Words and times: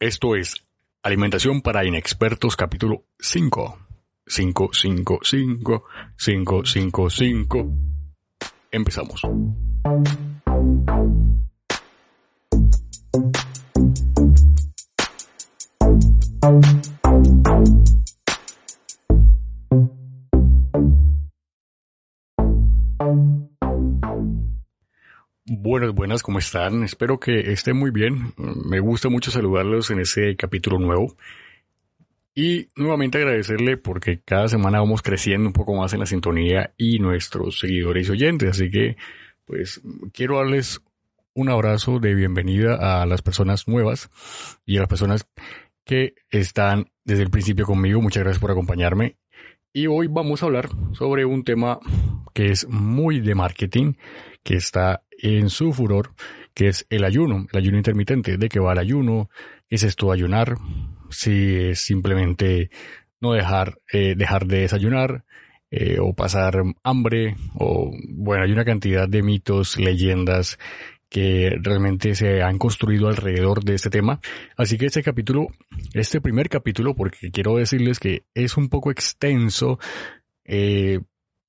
Esto 0.00 0.34
es 0.34 0.54
Alimentación 1.02 1.60
para 1.60 1.84
Inexpertos, 1.84 2.56
capítulo 2.56 3.04
5. 3.18 3.78
5, 4.26 4.70
5, 4.72 5.18
5, 5.22 5.82
5, 6.16 6.64
5, 6.64 7.10
5. 7.10 7.72
Empezamos. 8.70 9.20
Buenas, 25.62 25.94
buenas, 25.94 26.22
¿cómo 26.22 26.38
están? 26.38 26.84
Espero 26.84 27.20
que 27.20 27.52
estén 27.52 27.76
muy 27.76 27.90
bien. 27.90 28.32
Me 28.38 28.80
gusta 28.80 29.10
mucho 29.10 29.30
saludarlos 29.30 29.90
en 29.90 30.00
este 30.00 30.34
capítulo 30.34 30.78
nuevo. 30.78 31.14
Y 32.34 32.68
nuevamente 32.76 33.18
agradecerle 33.18 33.76
porque 33.76 34.22
cada 34.24 34.48
semana 34.48 34.78
vamos 34.78 35.02
creciendo 35.02 35.48
un 35.48 35.52
poco 35.52 35.74
más 35.74 35.92
en 35.92 36.00
la 36.00 36.06
sintonía 36.06 36.72
y 36.78 36.98
nuestros 36.98 37.58
seguidores 37.58 38.08
y 38.08 38.12
oyentes. 38.12 38.52
Así 38.52 38.70
que, 38.70 38.96
pues, 39.44 39.82
quiero 40.14 40.38
darles 40.38 40.80
un 41.34 41.50
abrazo 41.50 41.98
de 41.98 42.14
bienvenida 42.14 43.02
a 43.02 43.04
las 43.04 43.20
personas 43.20 43.68
nuevas 43.68 44.08
y 44.64 44.78
a 44.78 44.80
las 44.80 44.88
personas 44.88 45.28
que 45.84 46.14
están 46.30 46.90
desde 47.04 47.24
el 47.24 47.30
principio 47.30 47.66
conmigo. 47.66 48.00
Muchas 48.00 48.22
gracias 48.22 48.40
por 48.40 48.50
acompañarme. 48.50 49.16
Y 49.74 49.88
hoy 49.88 50.06
vamos 50.06 50.42
a 50.42 50.46
hablar 50.46 50.70
sobre 50.94 51.26
un 51.26 51.44
tema 51.44 51.80
que 52.32 52.50
es 52.50 52.66
muy 52.66 53.20
de 53.20 53.34
marketing, 53.34 53.92
que 54.42 54.54
está 54.54 55.02
en 55.22 55.50
su 55.50 55.72
furor, 55.72 56.14
que 56.54 56.68
es 56.68 56.86
el 56.90 57.04
ayuno, 57.04 57.46
el 57.52 57.58
ayuno 57.58 57.76
intermitente, 57.76 58.36
de 58.36 58.48
qué 58.48 58.60
va 58.60 58.72
el 58.72 58.78
ayuno, 58.78 59.30
es 59.68 59.82
esto 59.82 60.12
ayunar, 60.12 60.56
si 61.10 61.56
es 61.56 61.80
simplemente 61.80 62.70
no 63.20 63.32
dejar, 63.32 63.78
eh, 63.92 64.14
dejar 64.16 64.46
de 64.46 64.60
desayunar, 64.60 65.24
eh, 65.70 65.98
o 66.00 66.14
pasar 66.14 66.62
hambre, 66.82 67.36
o 67.54 67.92
bueno, 68.08 68.42
hay 68.44 68.50
una 68.50 68.64
cantidad 68.64 69.08
de 69.08 69.22
mitos, 69.22 69.78
leyendas 69.78 70.58
que 71.08 71.56
realmente 71.60 72.14
se 72.14 72.42
han 72.42 72.58
construido 72.58 73.08
alrededor 73.08 73.62
de 73.62 73.74
este 73.74 73.90
tema. 73.90 74.20
Así 74.56 74.78
que 74.78 74.86
este 74.86 75.02
capítulo, 75.02 75.48
este 75.92 76.20
primer 76.20 76.48
capítulo, 76.48 76.94
porque 76.94 77.30
quiero 77.30 77.56
decirles 77.56 77.98
que 77.98 78.24
es 78.34 78.56
un 78.56 78.68
poco 78.68 78.90
extenso, 78.90 79.78
eh, 80.44 81.00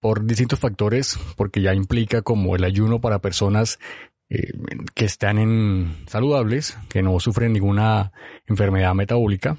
por 0.01 0.25
distintos 0.25 0.59
factores, 0.59 1.17
porque 1.37 1.61
ya 1.61 1.73
implica 1.73 2.23
como 2.23 2.55
el 2.55 2.65
ayuno 2.65 2.99
para 2.99 3.19
personas 3.19 3.79
eh, 4.29 4.51
que 4.95 5.05
están 5.05 5.37
en 5.37 5.95
saludables, 6.07 6.77
que 6.89 7.03
no 7.03 7.19
sufren 7.19 7.53
ninguna 7.53 8.11
enfermedad 8.47 8.95
metabólica, 8.95 9.57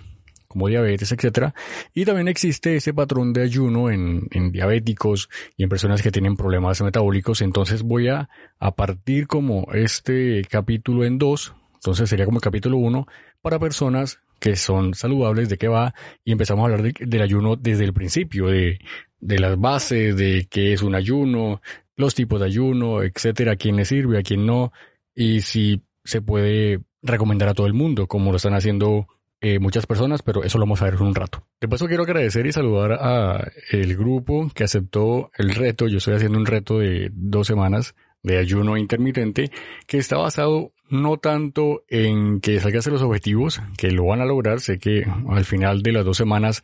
como 0.49 0.69
diabetes, 0.69 1.12
etcétera. 1.12 1.55
Y 1.95 2.05
también 2.05 2.27
existe 2.27 2.75
ese 2.75 2.93
patrón 2.93 3.33
de 3.33 3.43
ayuno 3.43 3.89
en, 3.89 4.27
en, 4.33 4.51
diabéticos 4.51 5.31
y 5.57 5.62
en 5.62 5.69
personas 5.69 6.03
que 6.03 6.11
tienen 6.11 6.37
problemas 6.37 6.83
metabólicos. 6.83 7.41
Entonces 7.41 7.83
voy 7.83 8.09
a, 8.09 8.29
a 8.59 8.75
partir 8.75 9.29
como 9.29 9.69
este 9.73 10.43
capítulo 10.51 11.05
en 11.05 11.19
dos. 11.19 11.55
Entonces 11.75 12.11
sería 12.11 12.25
como 12.27 12.39
el 12.39 12.43
capítulo 12.43 12.79
uno 12.79 13.06
para 13.41 13.59
personas 13.59 14.19
que 14.41 14.56
son 14.56 14.95
saludables, 14.95 15.49
de 15.49 15.56
qué 15.56 15.69
va, 15.69 15.95
y 16.25 16.33
empezamos 16.33 16.62
a 16.62 16.75
hablar 16.75 16.93
del 16.93 17.23
ayuno 17.23 17.55
desde 17.55 17.84
el 17.84 17.93
principio, 17.93 18.49
de, 18.49 18.81
de 19.23 19.39
las 19.39 19.59
bases, 19.59 20.17
de 20.17 20.47
qué 20.51 20.75
es 20.75 20.83
un 20.83 20.95
ayuno, 20.95 21.62
los 21.97 22.15
tipos 22.15 22.41
de 22.41 22.47
ayuno, 22.47 23.03
etcétera, 23.03 23.56
quién 23.56 23.77
le 23.77 23.84
sirve, 23.84 24.19
a 24.19 24.23
quién 24.23 24.45
no, 24.45 24.73
y 25.15 25.41
si 25.41 25.81
se 26.05 26.20
puede 26.20 26.81
recomendar 27.03 27.48
a 27.48 27.55
todo 27.55 27.67
el 27.67 27.73
mundo, 27.73 28.06
como 28.09 28.31
lo 28.31 28.37
están 28.37 28.55
haciendo 28.55 29.06
eh, 29.41 29.59
muchas 29.59 29.87
personas, 29.87 30.23
pero 30.23 30.43
eso 30.43 30.59
lo 30.59 30.65
vamos 30.65 30.83
a 30.83 30.87
ver 30.87 30.95
en 30.95 31.03
un 31.03 31.15
rato. 31.15 31.47
De 31.61 31.69
paso 31.69 31.87
quiero 31.87 32.03
agradecer 32.03 32.47
y 32.47 32.53
saludar 32.53 32.93
a 32.93 33.50
el 33.70 33.97
grupo 33.97 34.50
que 34.55 34.65
aceptó 34.65 35.31
el 35.37 35.55
reto. 35.55 35.89
Yo 35.89 35.99
estoy 35.99 36.15
haciendo 36.15 36.39
un 36.39 36.47
reto 36.47 36.78
de 36.78 37.10
dos 37.12 37.47
semanas 37.47 37.94
de 38.22 38.39
ayuno 38.39 38.77
intermitente 38.77 39.50
que 39.87 39.99
está 39.99 40.16
basado 40.16 40.72
no 40.91 41.16
tanto 41.16 41.84
en 41.89 42.41
que 42.41 42.60
salgas 42.60 42.87
los 42.89 43.03
objetivos, 43.03 43.60
que 43.77 43.91
lo 43.91 44.06
van 44.06 44.21
a 44.21 44.27
lograr, 44.27 44.60
sé 44.60 44.78
que 44.78 45.06
al 45.28 45.44
final 45.44 45.83
de 45.83 45.93
las 45.93 46.04
dos 46.04 46.16
semanas 46.16 46.62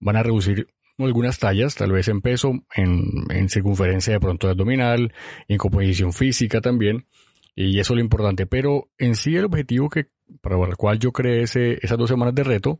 van 0.00 0.16
a 0.16 0.22
reducir 0.22 0.68
algunas 0.98 1.38
tallas, 1.38 1.74
tal 1.74 1.92
vez 1.92 2.08
en 2.08 2.20
peso, 2.22 2.52
en, 2.74 3.24
en 3.30 3.48
circunferencia 3.48 4.12
de 4.12 4.20
pronto 4.20 4.48
abdominal, 4.48 5.12
en 5.48 5.58
composición 5.58 6.12
física 6.12 6.60
también, 6.60 7.06
y 7.54 7.78
eso 7.80 7.94
es 7.94 7.96
lo 7.96 8.02
importante, 8.02 8.46
pero 8.46 8.90
en 8.98 9.16
sí 9.16 9.34
el 9.36 9.46
objetivo 9.46 9.88
que, 9.88 10.08
para 10.40 10.56
el 10.56 10.76
cual 10.76 10.98
yo 10.98 11.12
creé 11.12 11.42
ese, 11.42 11.78
esas 11.82 11.98
dos 11.98 12.10
semanas 12.10 12.34
de 12.34 12.44
reto 12.44 12.78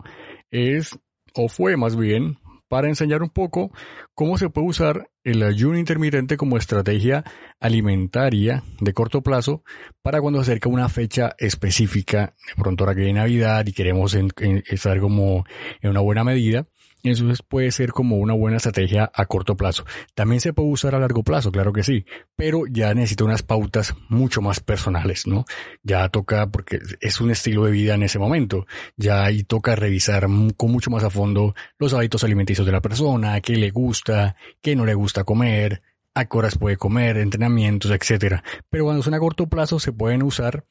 es, 0.51 0.99
o 1.35 1.49
fue 1.49 1.77
más 1.77 1.97
bien, 1.97 2.39
para 2.69 2.89
enseñar 2.89 3.23
un 3.23 3.31
poco 3.31 3.71
cómo 4.15 4.39
se 4.39 4.51
puede 4.51 4.69
usar 4.69 5.11
el 5.25 5.43
ayuno 5.43 5.79
intermitente 5.79 6.37
como 6.37 6.57
estrategia 6.57 7.25
alimentaria 7.61 8.65
de 8.81 8.93
corto 8.93 9.23
plazo 9.23 9.63
para 10.03 10.21
cuando 10.21 10.43
se 10.43 10.51
acerca 10.51 10.69
una 10.69 10.89
fecha 10.89 11.35
específica, 11.39 12.35
de 12.47 12.63
pronto 12.63 12.85
ahora 12.85 12.97
que 12.97 13.07
hay 13.07 13.13
Navidad 13.13 13.65
y 13.67 13.73
queremos 13.73 14.15
estar 14.15 14.99
como 15.01 15.45
en 15.81 15.91
una 15.91 16.01
buena 16.01 16.25
medida, 16.25 16.67
entonces 17.03 17.43
puede 17.43 17.71
ser 17.71 17.93
como 17.93 18.17
una 18.17 18.35
buena 18.35 18.57
estrategia 18.57 19.11
a 19.15 19.27
corto 19.27 19.57
plazo. 19.57 19.85
También 20.15 20.41
se 20.41 20.53
puede 20.53 20.71
usar 20.71 20.95
a 20.95 20.99
largo 20.99 21.23
plazo, 21.23 21.53
claro 21.53 21.73
que 21.73 21.83
sí, 21.83 22.05
pero 22.35 22.67
ya 22.67 22.95
necesita 22.95 23.25
unas 23.25 23.43
pautas 23.43 23.95
mucho 24.09 24.43
más 24.43 24.61
personales, 24.61 25.27
¿no? 25.27 25.45
Ya 25.83 26.09
toca, 26.09 26.47
porque 26.49 26.81
es 27.01 27.21
un 27.21 27.31
estilo 27.31 27.65
de 27.65 27.73
vida 27.73 27.95
en 27.95 28.03
ese 28.03 28.19
momento, 28.19 28.67
ya 28.97 29.25
ahí 29.25 29.45
toca 29.45 29.77
revisar 29.77 30.27
con 30.57 30.73
mucho 30.73 30.91
más 30.91 31.05
a 31.05 31.11
fondo 31.11 31.55
los 31.79 31.95
hábitos 31.95 32.25
alimenticios 32.25 32.67
de 32.67 32.73
la 32.73 32.81
persona, 32.81 33.41
qué 33.41 33.57
le 33.57 33.71
gusta, 33.71 34.37
qué 34.61 34.75
no 34.75 34.85
le 34.85 34.95
gusta 34.95 35.25
comer, 35.25 35.83
a 36.15 36.25
qué 36.25 36.39
horas 36.39 36.59
puede 36.59 36.77
comer, 36.77 37.19
entrenamientos, 37.19 37.91
etcétera. 37.91 38.43
Pero 38.71 38.85
cuando 38.85 39.03
son 39.03 39.15
a 39.15 39.19
corto 39.19 39.49
plazo 39.49 39.79
se 39.79 39.93
pueden 39.93 40.23
usar 40.23 40.65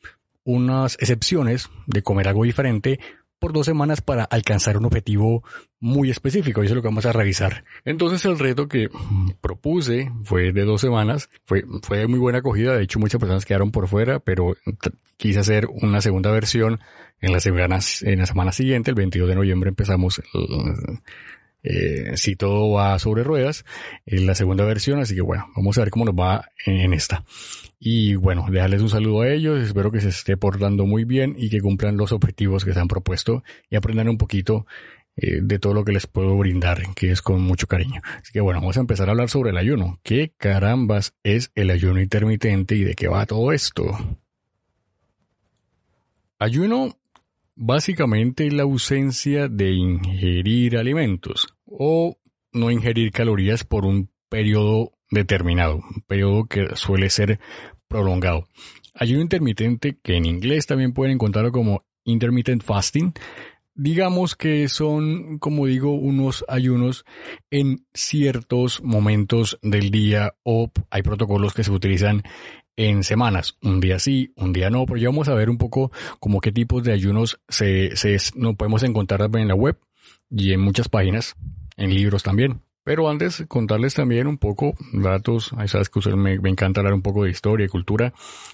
unas 0.44 0.96
excepciones 1.00 1.70
de 1.88 2.02
comer 2.02 2.28
algo 2.28 2.44
diferente 2.44 3.00
por 3.46 3.54
dos 3.54 3.68
semanas 3.68 4.02
para 4.02 4.24
alcanzar 4.24 4.76
un 4.76 4.86
objetivo 4.86 5.44
muy 5.80 6.10
específico. 6.10 6.64
Y 6.64 6.66
eso 6.66 6.74
es 6.74 6.78
lo 6.78 6.82
que 6.82 6.88
vamos 6.88 7.06
a 7.06 7.12
revisar. 7.12 7.64
Entonces 7.84 8.26
el 8.26 8.40
reto 8.40 8.68
que 8.68 8.90
propuse 9.40 10.12
fue 10.24 10.52
de 10.52 10.64
dos 10.64 10.82
semanas. 10.82 11.30
Fue, 11.44 11.64
fue 11.84 12.00
de 12.00 12.08
muy 12.08 12.18
buena 12.18 12.40
acogida. 12.40 12.76
De 12.76 12.82
hecho, 12.82 12.98
muchas 12.98 13.20
personas 13.20 13.46
quedaron 13.46 13.70
por 13.70 13.88
fuera, 13.88 14.20
pero 14.20 14.58
quise 15.18 15.38
hacer 15.38 15.68
una 15.68 16.02
segunda 16.02 16.32
versión 16.32 16.80
en 17.22 17.34
la 17.34 17.40
semana, 17.40 17.78
en 18.02 18.18
la 18.18 18.26
semana 18.26 18.52
siguiente, 18.52 18.90
el 18.90 18.96
22 18.96 19.30
de 19.30 19.36
noviembre 19.36 19.70
empezamos 19.70 20.20
eh, 21.66 22.12
si 22.16 22.36
todo 22.36 22.72
va 22.72 22.98
sobre 23.00 23.24
ruedas, 23.24 23.66
en 24.06 24.28
la 24.28 24.36
segunda 24.36 24.64
versión, 24.66 25.00
así 25.00 25.16
que 25.16 25.22
bueno, 25.22 25.48
vamos 25.56 25.78
a 25.78 25.82
ver 25.82 25.90
cómo 25.90 26.06
nos 26.06 26.14
va 26.14 26.50
en 26.66 26.94
esta. 26.94 27.24
Y 27.80 28.16
bueno, 28.16 28.46
dejarles 28.50 28.82
un 28.82 28.90
saludo 28.90 29.22
a 29.22 29.30
ellos, 29.30 29.62
espero 29.62 29.92
que 29.92 30.00
se 30.00 30.10
esté 30.10 30.38
portando 30.38 30.86
muy 30.86 31.06
bien 31.06 31.36
y 31.38 31.50
que 31.50 31.62
cumplan 31.62 31.98
los 31.98 32.12
objetivos 32.12 32.64
que 32.64 32.74
se 32.74 32.80
han 32.80 32.88
propuesto 32.88 33.44
y 33.70 33.76
aprendan 33.76 34.10
un 34.10 34.18
poquito 34.18 34.68
eh, 35.18 35.40
de 35.42 35.58
todo 35.60 35.74
lo 35.74 35.84
que 35.84 35.92
les 35.92 36.06
puedo 36.06 36.38
brindar, 36.38 36.94
que 36.94 37.10
es 37.10 37.22
con 37.22 37.42
mucho 37.42 37.66
cariño. 37.66 38.02
Así 38.22 38.32
que 38.32 38.42
bueno, 38.42 38.60
vamos 38.60 38.78
a 38.78 38.82
empezar 38.82 39.08
a 39.08 39.12
hablar 39.12 39.30
sobre 39.30 39.50
el 39.50 39.58
ayuno. 39.58 40.00
¿Qué 40.04 40.34
carambas 40.38 41.16
es 41.24 41.52
el 41.56 41.72
ayuno 41.72 42.00
intermitente 42.00 42.76
y 42.76 42.84
de 42.84 42.94
qué 42.94 43.08
va 43.08 43.26
todo 43.26 43.52
esto? 43.52 43.98
Ayuno 46.38 46.98
básicamente 47.56 48.52
la 48.52 48.64
ausencia 48.64 49.48
de 49.48 49.72
ingerir 49.72 50.78
alimentos 50.78 51.55
o 51.66 52.18
no 52.52 52.72
ingerir 52.72 53.12
calorías 53.12 53.64
por 53.64 53.86
un 53.86 54.10
periodo 54.30 54.94
determinado, 55.12 55.78
un 55.78 56.02
periodo 56.08 56.46
que 56.46 56.76
suele 56.76 57.10
ser 57.10 57.40
prolongado. 57.88 58.48
Ayuno 58.94 59.22
intermitente, 59.22 59.98
que 60.02 60.16
en 60.16 60.26
inglés 60.26 60.68
también 60.68 60.94
pueden 60.94 61.16
encontrarlo 61.16 61.52
como 61.52 61.86
intermittent 62.06 62.64
fasting, 62.64 63.14
digamos 63.76 64.36
que 64.36 64.70
son, 64.70 65.38
como 65.40 65.66
digo, 65.66 65.94
unos 65.94 66.46
ayunos 66.48 67.06
en 67.52 67.86
ciertos 67.94 68.82
momentos 68.82 69.60
del 69.62 69.92
día 69.92 70.36
o 70.44 70.72
hay 70.90 71.04
protocolos 71.04 71.54
que 71.54 71.64
se 71.64 71.72
utilizan 71.72 72.24
en 72.78 73.04
semanas, 73.04 73.58
un 73.62 73.80
día 73.80 74.00
sí, 74.00 74.34
un 74.36 74.52
día 74.52 74.70
no, 74.70 74.86
pero 74.86 74.98
ya 74.98 75.08
vamos 75.08 75.30
a 75.30 75.34
ver 75.34 75.50
un 75.50 75.58
poco 75.58 75.92
como 76.20 76.42
qué 76.42 76.52
tipos 76.52 76.84
de 76.84 76.92
ayunos 76.92 77.40
se, 77.48 77.96
se 77.96 78.18
no 78.36 78.56
podemos 78.56 78.84
encontrar 78.84 79.30
en 79.36 79.48
la 79.48 79.56
web 79.56 79.78
y 80.30 80.54
en 80.54 80.62
muchas 80.62 80.90
páginas, 80.90 81.36
en 81.78 81.94
libros 81.94 82.24
también. 82.24 82.62
Pero 82.86 83.10
antes, 83.10 83.44
contarles 83.48 83.96
también 83.96 84.28
un 84.28 84.38
poco 84.38 84.76
datos, 84.94 85.52
sabes 85.66 85.90
que 85.90 86.16
me, 86.16 86.38
me, 86.40 86.52
encanta 86.52 86.82
hablar 86.82 86.94
un 86.94 87.02
poco 87.02 87.24
de 87.24 87.32
historia 87.32 87.66
y 87.66 87.70
cultura. 87.70 88.14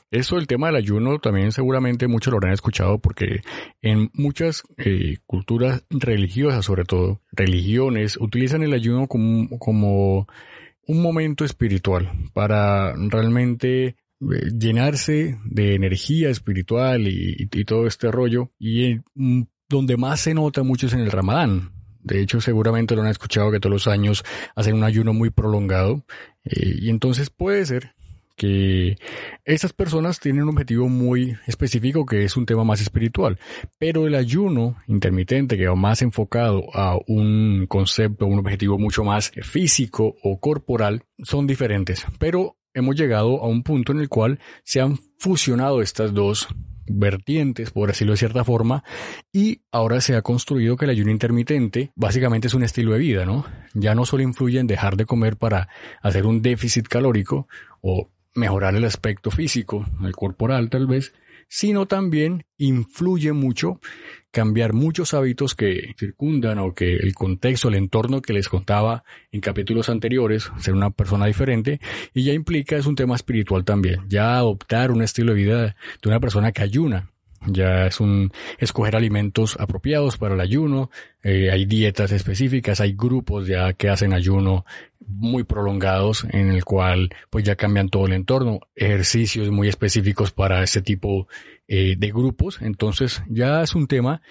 Eso, 0.10 0.38
el 0.38 0.48
tema 0.48 0.68
del 0.68 0.78
ayuno, 0.78 1.20
también 1.20 1.52
seguramente 1.52 2.08
muchos 2.08 2.32
lo 2.32 2.38
habrán 2.38 2.54
escuchado 2.54 2.98
porque 3.00 3.42
en 3.82 4.10
muchas 4.14 4.64
eh, 4.78 5.18
culturas 5.26 5.84
religiosas, 5.90 6.64
sobre 6.64 6.86
todo, 6.86 7.20
religiones, 7.34 8.16
utilizan 8.22 8.64
el 8.64 8.72
ayuno 8.72 9.08
como, 9.08 9.50
como 9.60 10.28
un 10.88 11.02
momento 11.02 11.44
espiritual 11.44 12.10
para 12.32 12.94
realmente 12.96 13.86
eh, 13.88 13.96
llenarse 14.58 15.40
de 15.44 15.76
energía 15.76 16.30
espiritual 16.30 17.06
y, 17.06 17.50
y 17.52 17.66
todo 17.66 17.86
este 17.86 18.10
rollo 18.10 18.50
y 18.58 19.02
donde 19.72 19.98
más 19.98 20.22
se 20.22 20.34
nota 20.34 20.64
mucho 20.64 20.88
es 20.88 20.94
en 20.94 21.00
el 21.00 21.12
ramadán. 21.12 21.72
De 22.04 22.22
hecho, 22.22 22.42
seguramente 22.42 22.96
lo 22.96 23.02
han 23.02 23.10
escuchado 23.10 23.52
que 23.52 23.60
todos 23.60 23.74
los 23.74 23.88
años 23.88 24.24
hacen 24.56 24.76
un 24.76 24.84
ayuno 24.84 25.14
muy 25.14 25.30
prolongado. 25.30 26.04
Eh, 26.44 26.76
y 26.82 26.90
entonces 26.90 27.30
puede 27.30 27.66
ser 27.66 27.94
que 28.36 28.98
estas 29.46 29.72
personas 29.72 30.20
tienen 30.20 30.44
un 30.44 30.50
objetivo 30.50 30.90
muy 30.90 31.38
específico 31.46 32.06
que 32.08 32.24
es 32.24 32.36
un 32.38 32.48
tema 32.48 32.64
más 32.64 32.82
espiritual, 32.82 33.38
pero 33.78 34.08
el 34.08 34.16
ayuno 34.16 34.78
intermitente 34.88 35.58
que 35.58 35.68
va 35.68 35.76
más 35.76 36.02
enfocado 36.02 36.64
a 36.74 36.98
un 37.08 37.68
concepto, 37.68 38.26
un 38.26 38.40
objetivo 38.40 38.80
mucho 38.80 39.04
más 39.04 39.32
físico 39.44 40.16
o 40.24 40.40
corporal, 40.40 41.04
son 41.24 41.46
diferentes, 41.46 42.04
pero 42.18 42.58
hemos 42.74 42.96
llegado 42.96 43.44
a 43.44 43.48
un 43.48 43.62
punto 43.62 43.92
en 43.92 44.00
el 44.00 44.10
cual 44.10 44.40
se 44.64 44.82
han 44.82 44.98
fusionado 45.20 45.82
estas 45.82 46.12
dos 46.12 46.48
vertientes, 46.94 47.72
por 47.72 47.90
decirlo 47.90 48.14
de 48.14 48.18
cierta 48.18 48.44
forma, 48.44 48.84
y 49.32 49.62
ahora 49.72 50.02
se 50.02 50.16
ha 50.16 50.22
construido 50.22 50.78
que 50.78 50.86
el 50.86 50.92
ayuno 50.92 51.12
intermitente 51.12 51.92
básicamente 51.96 52.48
es 52.48 52.54
un 52.54 52.64
estilo 52.64 52.94
de 52.94 53.00
vida, 53.00 53.26
¿no? 53.26 53.46
Ya 53.74 53.96
no 53.96 54.06
solo 54.06 54.24
influye 54.24 54.60
en 54.60 54.68
dejar 54.68 54.98
de 54.98 55.06
comer 55.06 55.38
para 55.38 55.70
hacer 56.02 56.26
un 56.26 56.42
déficit 56.42 56.88
calórico 56.88 57.48
o 57.82 58.10
mejorar 58.34 58.76
el 58.76 58.86
aspecto 58.86 59.32
físico, 59.32 59.86
el 60.04 60.16
corporal 60.16 60.70
tal 60.70 60.88
vez, 60.88 61.14
sino 61.54 61.86
también 61.86 62.46
influye 62.58 63.34
mucho 63.34 63.82
cambiar 64.32 64.72
muchos 64.72 65.14
hábitos 65.14 65.54
que 65.54 65.94
circundan 66.00 66.60
o 66.60 66.74
que 66.74 66.96
el 66.96 67.14
contexto, 67.14 67.68
el 67.68 67.76
entorno 67.76 68.22
que 68.22 68.32
les 68.32 68.48
contaba 68.48 69.04
en 69.34 69.42
capítulos 69.42 69.90
anteriores, 69.90 70.50
ser 70.60 70.74
una 70.74 70.92
persona 70.92 71.26
diferente, 71.26 71.82
y 72.14 72.24
ya 72.24 72.32
implica 72.32 72.78
es 72.78 72.86
un 72.86 72.96
tema 72.96 73.16
espiritual 73.16 73.66
también, 73.66 74.00
ya 74.08 74.38
adoptar 74.38 74.92
un 74.92 75.02
estilo 75.02 75.34
de 75.34 75.42
vida 75.44 75.76
de 76.02 76.10
una 76.10 76.22
persona 76.22 76.54
que 76.54 76.62
ayuna, 76.62 77.12
ya 77.48 77.88
es 77.88 78.00
un 78.00 78.32
escoger 78.58 78.96
alimentos 78.96 79.58
apropiados 79.60 80.18
para 80.18 80.36
el 80.36 80.42
ayuno, 80.42 80.90
eh, 81.24 81.52
hay 81.52 81.66
dietas 81.66 82.12
específicas, 82.12 82.82
hay 82.82 82.94
grupos 82.94 83.48
ya 83.48 83.74
que 83.74 83.90
hacen 83.90 84.14
ayuno 84.14 84.66
muy 85.00 85.44
prolongados 85.44 86.26
en 86.30 86.50
el 86.52 86.64
cual 86.64 87.14
pues 87.30 87.44
ya 87.44 87.56
cambian 87.56 87.90
todo 87.90 88.06
el 88.06 88.14
entorno, 88.14 88.60
ejercicios 88.76 89.50
muy 89.50 89.68
específicos 89.68 90.32
para 90.32 90.64
ese 90.64 90.82
tipo 90.82 91.28
eh, 91.68 91.96
de 91.98 92.12
grupos, 92.12 92.60
entonces 92.62 93.24
ya 93.28 93.62
es 93.62 93.76
un 93.76 93.88
tema 93.88 94.22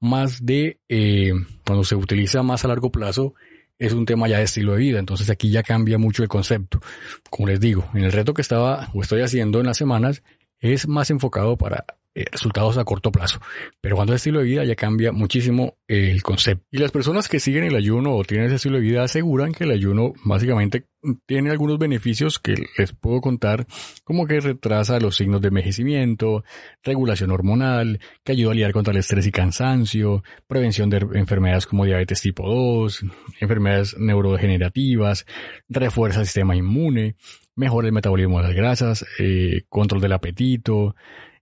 más 0.00 0.44
de 0.44 0.78
eh, 0.88 1.32
cuando 1.66 1.84
se 1.84 1.96
utiliza 1.96 2.42
más 2.42 2.64
a 2.64 2.68
largo 2.68 2.90
plazo 2.90 3.34
es 3.78 3.92
un 3.92 4.06
tema 4.06 4.28
ya 4.28 4.38
de 4.38 4.44
estilo 4.44 4.72
de 4.72 4.78
vida, 4.78 4.98
entonces 4.98 5.28
aquí 5.30 5.50
ya 5.50 5.62
cambia 5.62 5.98
mucho 5.98 6.22
el 6.22 6.28
concepto. 6.28 6.80
Como 7.28 7.48
les 7.48 7.60
digo, 7.60 7.88
en 7.94 8.04
el 8.04 8.12
reto 8.12 8.32
que 8.32 8.42
estaba 8.42 8.88
o 8.94 9.02
estoy 9.02 9.22
haciendo 9.22 9.60
en 9.60 9.66
las 9.66 9.76
semanas 9.76 10.22
es 10.60 10.86
más 10.88 11.10
enfocado 11.10 11.56
para 11.56 11.84
eh, 12.14 12.26
resultados 12.30 12.78
a 12.78 12.84
corto 12.84 13.10
plazo. 13.10 13.40
Pero 13.80 13.96
cuando 13.96 14.12
es 14.12 14.20
estilo 14.20 14.38
de 14.38 14.46
vida 14.46 14.64
ya 14.64 14.76
cambia 14.76 15.12
muchísimo 15.12 15.78
el 15.88 16.22
concepto. 16.22 16.64
Y 16.70 16.78
las 16.78 16.92
personas 16.92 17.28
que 17.28 17.40
siguen 17.40 17.64
el 17.64 17.74
ayuno 17.74 18.14
o 18.14 18.24
tienen 18.24 18.46
ese 18.46 18.56
estilo 18.56 18.76
de 18.76 18.82
vida 18.82 19.02
aseguran 19.02 19.52
que 19.52 19.64
el 19.64 19.72
ayuno 19.72 20.12
básicamente 20.24 20.86
tiene 21.26 21.50
algunos 21.50 21.78
beneficios 21.78 22.38
que 22.38 22.54
les 22.78 22.92
puedo 22.92 23.20
contar, 23.20 23.66
como 24.04 24.26
que 24.26 24.40
retrasa 24.40 25.00
los 25.00 25.16
signos 25.16 25.40
de 25.40 25.48
envejecimiento, 25.48 26.44
regulación 26.82 27.30
hormonal, 27.30 28.00
que 28.24 28.32
ayuda 28.32 28.52
a 28.52 28.54
lidiar 28.54 28.72
contra 28.72 28.92
el 28.92 28.98
estrés 28.98 29.26
y 29.26 29.32
cansancio, 29.32 30.22
prevención 30.46 30.90
de 30.90 30.98
enfermedades 31.14 31.66
como 31.66 31.84
diabetes 31.84 32.22
tipo 32.22 32.48
2, 32.48 33.04
enfermedades 33.40 33.96
neurodegenerativas, 33.98 35.26
refuerza 35.68 36.20
el 36.20 36.26
sistema 36.26 36.56
inmune, 36.56 37.16
mejora 37.54 37.88
el 37.88 37.92
metabolismo 37.92 38.38
de 38.38 38.48
las 38.48 38.56
grasas, 38.56 39.06
eh, 39.18 39.64
control 39.68 40.00
del 40.00 40.12
apetito 40.12 40.94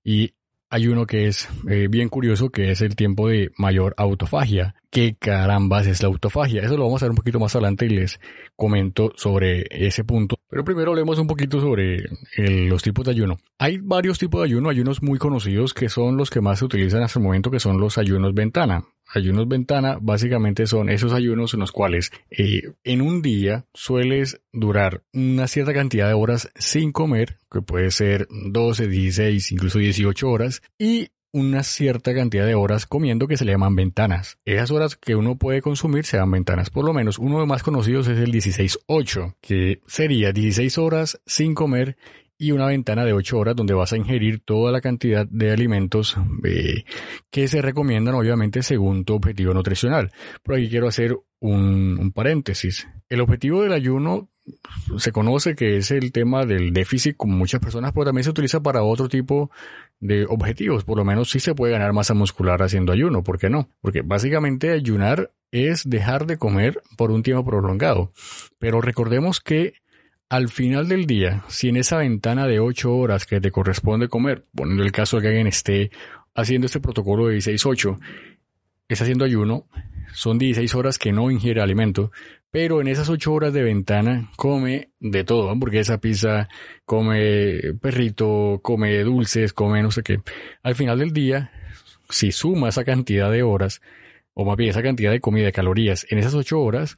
y 0.04 0.34
hay 0.72 0.88
uno 0.88 1.04
que 1.04 1.26
es 1.26 1.50
eh, 1.68 1.86
bien 1.90 2.08
curioso, 2.08 2.48
que 2.48 2.70
es 2.70 2.80
el 2.80 2.96
tiempo 2.96 3.28
de 3.28 3.52
mayor 3.58 3.92
autofagia. 3.98 4.74
¿Qué 4.90 5.14
carambas 5.18 5.86
es 5.86 6.00
la 6.00 6.08
autofagia? 6.08 6.62
Eso 6.62 6.78
lo 6.78 6.84
vamos 6.84 7.02
a 7.02 7.04
ver 7.04 7.10
un 7.10 7.16
poquito 7.16 7.38
más 7.38 7.54
adelante 7.54 7.84
y 7.84 7.90
les 7.90 8.18
comento 8.56 9.12
sobre 9.14 9.66
ese 9.68 10.02
punto. 10.04 10.36
Pero 10.48 10.64
primero 10.64 10.92
hablemos 10.92 11.18
un 11.18 11.26
poquito 11.26 11.60
sobre 11.60 11.98
los 12.38 12.82
tipos 12.82 13.04
de 13.04 13.10
ayuno. 13.10 13.36
Hay 13.58 13.78
varios 13.82 14.18
tipos 14.18 14.40
de 14.40 14.46
ayuno, 14.46 14.70
ayunos 14.70 15.02
muy 15.02 15.18
conocidos 15.18 15.74
que 15.74 15.90
son 15.90 16.16
los 16.16 16.30
que 16.30 16.40
más 16.40 16.60
se 16.60 16.64
utilizan 16.64 17.02
hasta 17.02 17.18
el 17.18 17.24
momento, 17.24 17.50
que 17.50 17.60
son 17.60 17.78
los 17.78 17.98
ayunos 17.98 18.32
ventana. 18.32 18.82
Ayunos 19.14 19.46
ventana 19.46 19.98
básicamente 20.00 20.66
son 20.66 20.88
esos 20.88 21.12
ayunos 21.12 21.52
en 21.52 21.60
los 21.60 21.70
cuales 21.70 22.12
eh, 22.30 22.72
en 22.82 23.02
un 23.02 23.20
día 23.20 23.66
sueles 23.74 24.40
durar 24.52 25.02
una 25.12 25.48
cierta 25.48 25.74
cantidad 25.74 26.08
de 26.08 26.14
horas 26.14 26.50
sin 26.54 26.92
comer, 26.92 27.36
que 27.50 27.60
puede 27.60 27.90
ser 27.90 28.26
12, 28.30 28.88
16, 28.88 29.52
incluso 29.52 29.78
18 29.78 30.30
horas, 30.30 30.62
y 30.78 31.08
una 31.32 31.62
cierta 31.62 32.14
cantidad 32.14 32.46
de 32.46 32.54
horas 32.54 32.86
comiendo 32.86 33.26
que 33.26 33.36
se 33.36 33.44
le 33.44 33.52
llaman 33.52 33.74
ventanas. 33.74 34.38
Esas 34.44 34.70
horas 34.70 34.96
que 34.96 35.16
uno 35.16 35.36
puede 35.36 35.62
consumir 35.62 36.04
se 36.04 36.16
llaman 36.16 36.32
ventanas. 36.32 36.70
Por 36.70 36.84
lo 36.84 36.92
menos 36.92 37.18
uno 37.18 37.34
de 37.34 37.40
los 37.40 37.48
más 37.48 37.62
conocidos 37.62 38.06
es 38.08 38.18
el 38.18 38.32
16-8, 38.32 39.36
que 39.40 39.80
sería 39.86 40.32
16 40.32 40.78
horas 40.78 41.20
sin 41.26 41.54
comer 41.54 41.96
y 42.42 42.50
una 42.50 42.66
ventana 42.66 43.04
de 43.04 43.12
8 43.12 43.38
horas 43.38 43.54
donde 43.54 43.72
vas 43.72 43.92
a 43.92 43.96
ingerir 43.96 44.40
toda 44.40 44.72
la 44.72 44.80
cantidad 44.80 45.24
de 45.28 45.52
alimentos 45.52 46.16
eh, 46.42 46.84
que 47.30 47.46
se 47.46 47.62
recomiendan 47.62 48.16
obviamente 48.16 48.64
según 48.64 49.04
tu 49.04 49.14
objetivo 49.14 49.54
nutricional. 49.54 50.10
Por 50.42 50.56
aquí 50.56 50.68
quiero 50.68 50.88
hacer 50.88 51.16
un, 51.38 52.10
paréntesis. 52.12 52.88
El 53.08 53.20
objetivo 53.20 53.62
del 53.62 53.72
ayuno 53.72 54.28
se 54.98 55.12
conoce 55.12 55.54
que 55.54 55.76
es 55.76 55.92
el 55.92 56.10
tema 56.10 56.44
del 56.44 56.72
déficit 56.72 57.16
como 57.16 57.36
muchas 57.36 57.60
personas, 57.60 57.92
pero 57.92 58.06
también 58.06 58.24
se 58.24 58.30
utiliza 58.30 58.60
para 58.60 58.82
otro 58.82 59.08
tipo 59.08 59.52
de 60.00 60.26
objetivos. 60.28 60.82
Por 60.82 60.98
lo 60.98 61.04
menos 61.04 61.30
sí 61.30 61.38
se 61.38 61.54
puede 61.54 61.74
ganar 61.74 61.92
masa 61.92 62.12
muscular 62.12 62.60
haciendo 62.60 62.92
ayuno, 62.92 63.22
¿por 63.22 63.38
qué 63.38 63.50
no? 63.50 63.68
Porque 63.80 64.02
básicamente 64.02 64.72
ayunar 64.72 65.30
es 65.52 65.88
dejar 65.88 66.26
de 66.26 66.38
comer 66.38 66.82
por 66.96 67.12
un 67.12 67.22
tiempo 67.22 67.44
prolongado. 67.44 68.10
Pero 68.58 68.80
recordemos 68.80 69.38
que 69.38 69.74
al 70.32 70.48
final 70.48 70.88
del 70.88 71.04
día, 71.06 71.44
si 71.48 71.68
en 71.68 71.76
esa 71.76 71.98
ventana 71.98 72.46
de 72.46 72.58
8 72.58 72.90
horas 72.90 73.26
que 73.26 73.38
te 73.38 73.50
corresponde 73.50 74.08
comer, 74.08 74.46
poniendo 74.54 74.82
el 74.82 74.90
caso 74.90 75.16
de 75.16 75.20
que 75.20 75.28
alguien 75.28 75.46
esté 75.46 75.90
haciendo 76.34 76.64
este 76.64 76.80
protocolo 76.80 77.26
de 77.26 77.36
16-8, 77.36 77.98
está 78.88 79.04
haciendo 79.04 79.26
ayuno, 79.26 79.66
son 80.14 80.38
16 80.38 80.74
horas 80.74 80.96
que 80.96 81.12
no 81.12 81.30
ingiere 81.30 81.60
alimento, 81.60 82.12
pero 82.50 82.80
en 82.80 82.88
esas 82.88 83.10
8 83.10 83.30
horas 83.30 83.52
de 83.52 83.62
ventana 83.62 84.30
come 84.36 84.88
de 85.00 85.22
todo, 85.22 85.50
hamburguesa, 85.50 86.00
pizza, 86.00 86.48
come 86.86 87.74
perrito, 87.82 88.60
come 88.62 89.00
dulces, 89.00 89.52
come 89.52 89.82
no 89.82 89.90
sé 89.90 90.02
qué. 90.02 90.22
Al 90.62 90.74
final 90.76 90.98
del 90.98 91.12
día, 91.12 91.52
si 92.08 92.32
suma 92.32 92.70
esa 92.70 92.84
cantidad 92.84 93.30
de 93.30 93.42
horas, 93.42 93.82
o 94.32 94.46
más 94.46 94.56
bien 94.56 94.70
esa 94.70 94.82
cantidad 94.82 95.10
de 95.10 95.20
comida, 95.20 95.44
de 95.44 95.52
calorías, 95.52 96.06
en 96.08 96.16
esas 96.16 96.32
8 96.32 96.58
horas, 96.58 96.96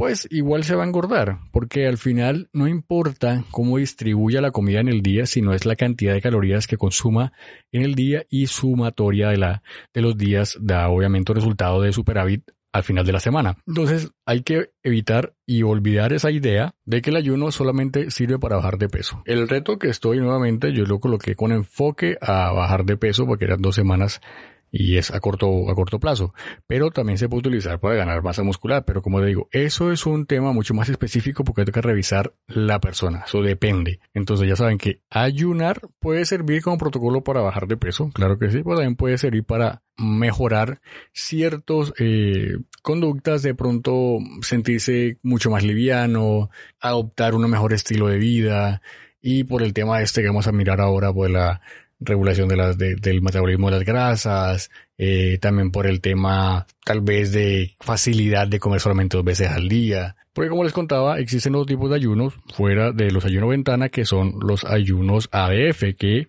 pues 0.00 0.26
igual 0.30 0.64
se 0.64 0.74
va 0.74 0.84
a 0.84 0.86
engordar, 0.86 1.40
porque 1.52 1.86
al 1.86 1.98
final 1.98 2.48
no 2.54 2.66
importa 2.66 3.44
cómo 3.50 3.76
distribuya 3.76 4.40
la 4.40 4.50
comida 4.50 4.80
en 4.80 4.88
el 4.88 5.02
día, 5.02 5.26
sino 5.26 5.52
es 5.52 5.66
la 5.66 5.76
cantidad 5.76 6.14
de 6.14 6.22
calorías 6.22 6.66
que 6.66 6.78
consuma 6.78 7.34
en 7.70 7.82
el 7.82 7.94
día 7.94 8.24
y 8.30 8.46
sumatoria 8.46 9.28
de 9.28 9.36
la 9.36 9.62
de 9.92 10.00
los 10.00 10.16
días 10.16 10.56
da 10.58 10.88
obviamente 10.88 11.32
un 11.32 11.36
resultado 11.36 11.82
de 11.82 11.92
superávit 11.92 12.50
al 12.72 12.82
final 12.82 13.04
de 13.04 13.12
la 13.12 13.20
semana. 13.20 13.58
Entonces 13.66 14.10
hay 14.24 14.40
que 14.40 14.70
evitar 14.82 15.34
y 15.44 15.64
olvidar 15.64 16.14
esa 16.14 16.30
idea 16.30 16.74
de 16.86 17.02
que 17.02 17.10
el 17.10 17.16
ayuno 17.16 17.52
solamente 17.52 18.10
sirve 18.10 18.38
para 18.38 18.56
bajar 18.56 18.78
de 18.78 18.88
peso. 18.88 19.22
El 19.26 19.48
reto 19.48 19.78
que 19.78 19.90
estoy 19.90 20.18
nuevamente, 20.18 20.72
yo 20.72 20.86
lo 20.86 20.98
coloqué 20.98 21.34
con 21.34 21.52
enfoque 21.52 22.16
a 22.22 22.50
bajar 22.52 22.86
de 22.86 22.96
peso 22.96 23.26
porque 23.26 23.44
eran 23.44 23.60
dos 23.60 23.74
semanas 23.74 24.22
y 24.70 24.96
es 24.96 25.10
a 25.10 25.20
corto, 25.20 25.70
a 25.70 25.74
corto 25.74 25.98
plazo, 25.98 26.34
pero 26.66 26.90
también 26.90 27.18
se 27.18 27.28
puede 27.28 27.40
utilizar 27.40 27.80
para 27.80 27.94
ganar 27.96 28.22
masa 28.22 28.42
muscular, 28.42 28.84
pero 28.84 29.02
como 29.02 29.20
te 29.20 29.26
digo, 29.26 29.48
eso 29.50 29.92
es 29.92 30.06
un 30.06 30.26
tema 30.26 30.52
mucho 30.52 30.74
más 30.74 30.88
específico 30.88 31.44
porque 31.44 31.64
que 31.64 31.80
revisar 31.80 32.34
la 32.46 32.80
persona, 32.80 33.24
eso 33.26 33.42
depende. 33.42 34.00
Entonces 34.14 34.48
ya 34.48 34.56
saben 34.56 34.78
que 34.78 35.02
ayunar 35.10 35.80
puede 35.98 36.24
servir 36.24 36.62
como 36.62 36.78
protocolo 36.78 37.22
para 37.22 37.40
bajar 37.40 37.66
de 37.66 37.76
peso, 37.76 38.10
claro 38.12 38.38
que 38.38 38.50
sí, 38.50 38.62
pero 38.62 38.76
también 38.76 38.96
puede 38.96 39.18
servir 39.18 39.44
para 39.44 39.82
mejorar 39.96 40.80
ciertas 41.12 41.92
eh, 41.98 42.56
conductas, 42.82 43.42
de 43.42 43.54
pronto 43.54 44.18
sentirse 44.42 45.18
mucho 45.22 45.50
más 45.50 45.62
liviano, 45.64 46.50
adoptar 46.80 47.34
un 47.34 47.48
mejor 47.50 47.72
estilo 47.72 48.08
de 48.08 48.18
vida. 48.18 48.82
Y 49.22 49.44
por 49.44 49.62
el 49.62 49.74
tema 49.74 50.00
este 50.00 50.22
que 50.22 50.28
vamos 50.28 50.46
a 50.46 50.52
mirar 50.52 50.80
ahora, 50.80 51.12
pues 51.12 51.30
la 51.30 51.60
regulación 52.00 52.48
de 52.48 52.56
las, 52.56 52.78
del 52.78 53.22
metabolismo 53.22 53.70
de 53.70 53.76
las 53.76 53.86
grasas, 53.86 54.70
eh, 54.98 55.38
también 55.40 55.70
por 55.70 55.86
el 55.86 56.00
tema 56.00 56.66
tal 56.84 57.00
vez 57.02 57.32
de 57.32 57.74
facilidad 57.80 58.48
de 58.48 58.58
comer 58.58 58.80
solamente 58.80 59.16
dos 59.16 59.24
veces 59.24 59.50
al 59.50 59.68
día. 59.68 60.16
Porque 60.32 60.50
como 60.50 60.64
les 60.64 60.72
contaba, 60.72 61.18
existen 61.18 61.52
dos 61.52 61.66
tipos 61.66 61.90
de 61.90 61.96
ayunos 61.96 62.34
fuera 62.54 62.92
de 62.92 63.10
los 63.10 63.24
ayunos 63.24 63.50
ventana 63.50 63.88
que 63.88 64.04
son 64.04 64.34
los 64.40 64.64
ayunos 64.64 65.28
ADF, 65.32 65.96
que 65.98 66.28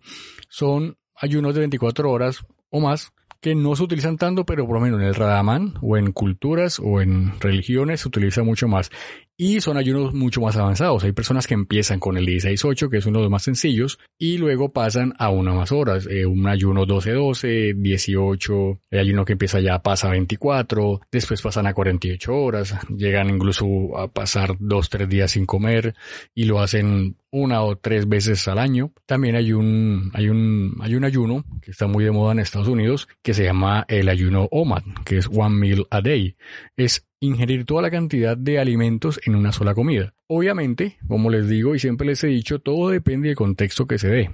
son 0.49 0.97
ayunos 1.15 1.53
de 1.53 1.59
24 1.61 2.11
horas 2.11 2.45
o 2.69 2.79
más 2.79 3.13
que 3.41 3.55
no 3.55 3.75
se 3.75 3.83
utilizan 3.83 4.17
tanto, 4.17 4.45
pero 4.45 4.67
por 4.67 4.75
lo 4.75 4.81
menos 4.81 5.01
en 5.01 5.07
el 5.07 5.15
Radamán 5.15 5.73
o 5.81 5.97
en 5.97 6.11
culturas 6.11 6.79
o 6.79 7.01
en 7.01 7.39
religiones 7.39 8.01
se 8.01 8.07
utiliza 8.07 8.43
mucho 8.43 8.67
más. 8.67 8.91
Y 9.41 9.59
son 9.59 9.75
ayunos 9.75 10.13
mucho 10.13 10.39
más 10.39 10.55
avanzados. 10.55 11.03
Hay 11.03 11.13
personas 11.13 11.47
que 11.47 11.55
empiezan 11.55 11.99
con 11.99 12.15
el 12.15 12.27
16-8, 12.27 12.91
que 12.91 12.97
es 12.97 13.07
uno 13.07 13.17
de 13.17 13.23
los 13.23 13.31
más 13.31 13.41
sencillos, 13.41 13.97
y 14.19 14.37
luego 14.37 14.71
pasan 14.71 15.15
a 15.17 15.31
una 15.31 15.51
más 15.51 15.71
horas. 15.71 16.07
Eh, 16.07 16.27
un 16.27 16.45
ayuno 16.45 16.85
12-12, 16.85 17.73
18, 17.75 18.79
el 18.91 18.99
ayuno 18.99 19.25
que 19.25 19.31
empieza 19.31 19.59
ya 19.59 19.81
pasa 19.81 20.09
a 20.09 20.11
24, 20.11 21.01
después 21.11 21.41
pasan 21.41 21.65
a 21.65 21.73
48 21.73 22.31
horas, 22.31 22.75
llegan 22.95 23.31
incluso 23.31 23.97
a 23.97 24.09
pasar 24.09 24.59
2-3 24.59 25.07
días 25.07 25.31
sin 25.31 25.47
comer 25.47 25.95
y 26.35 26.43
lo 26.43 26.59
hacen 26.59 27.15
una 27.31 27.63
o 27.63 27.77
tres 27.77 28.07
veces 28.07 28.47
al 28.47 28.59
año. 28.59 28.91
También 29.07 29.35
hay 29.35 29.53
un, 29.53 30.11
hay 30.13 30.29
un, 30.29 30.77
hay 30.81 30.93
un 30.93 31.03
ayuno 31.03 31.45
que 31.63 31.71
está 31.71 31.87
muy 31.87 32.03
de 32.03 32.11
moda 32.11 32.33
en 32.33 32.39
Estados 32.39 32.67
Unidos 32.67 33.07
que 33.23 33.33
se 33.33 33.45
llama 33.45 33.85
el 33.87 34.07
ayuno 34.07 34.47
OMAD, 34.51 34.83
que 35.03 35.17
es 35.17 35.27
One 35.27 35.55
Meal 35.55 35.87
a 35.89 36.01
Day. 36.01 36.35
Es 36.77 37.07
ingerir 37.21 37.65
toda 37.65 37.81
la 37.83 37.91
cantidad 37.91 38.35
de 38.35 38.59
alimentos 38.59 39.21
en 39.25 39.35
una 39.35 39.53
sola 39.53 39.73
comida. 39.73 40.13
Obviamente, 40.27 40.97
como 41.07 41.29
les 41.29 41.47
digo 41.47 41.75
y 41.75 41.79
siempre 41.79 42.07
les 42.07 42.23
he 42.25 42.27
dicho, 42.27 42.59
todo 42.59 42.89
depende 42.89 43.29
del 43.29 43.37
contexto 43.37 43.85
que 43.85 43.97
se 43.97 44.09
dé 44.09 44.29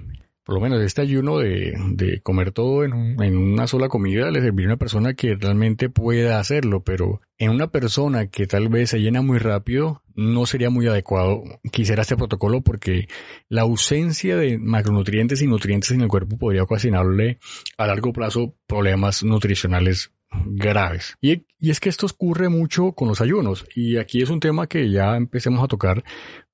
por 0.48 0.54
lo 0.54 0.62
menos 0.62 0.80
este 0.80 1.02
ayuno 1.02 1.36
de, 1.36 2.22
comer 2.22 2.52
todo 2.52 2.82
en, 2.82 3.22
en, 3.22 3.36
una 3.36 3.66
sola 3.66 3.90
comida 3.90 4.30
le 4.30 4.40
serviría 4.40 4.68
a 4.68 4.72
una 4.72 4.78
persona 4.78 5.12
que 5.12 5.34
realmente 5.34 5.90
pueda 5.90 6.40
hacerlo, 6.40 6.82
pero 6.82 7.20
en 7.36 7.50
una 7.50 7.66
persona 7.66 8.28
que 8.28 8.46
tal 8.46 8.70
vez 8.70 8.88
se 8.88 8.98
llena 8.98 9.20
muy 9.20 9.36
rápido, 9.36 10.02
no 10.14 10.46
sería 10.46 10.70
muy 10.70 10.86
adecuado 10.86 11.42
quisiera 11.70 12.00
este 12.00 12.16
protocolo 12.16 12.62
porque 12.62 13.08
la 13.50 13.60
ausencia 13.60 14.38
de 14.38 14.56
macronutrientes 14.56 15.42
y 15.42 15.46
nutrientes 15.46 15.90
en 15.90 16.00
el 16.00 16.08
cuerpo 16.08 16.38
podría 16.38 16.62
ocasionarle 16.62 17.38
a 17.76 17.86
largo 17.86 18.14
plazo 18.14 18.54
problemas 18.66 19.22
nutricionales 19.22 20.14
graves. 20.30 21.16
Y, 21.20 21.46
es 21.60 21.80
que 21.80 21.88
esto 21.88 22.06
ocurre 22.06 22.48
mucho 22.48 22.92
con 22.92 23.08
los 23.08 23.20
ayunos. 23.20 23.66
Y 23.74 23.96
aquí 23.96 24.22
es 24.22 24.30
un 24.30 24.38
tema 24.38 24.68
que 24.68 24.90
ya 24.90 25.16
empecemos 25.16 25.62
a 25.62 25.66
tocar 25.66 26.04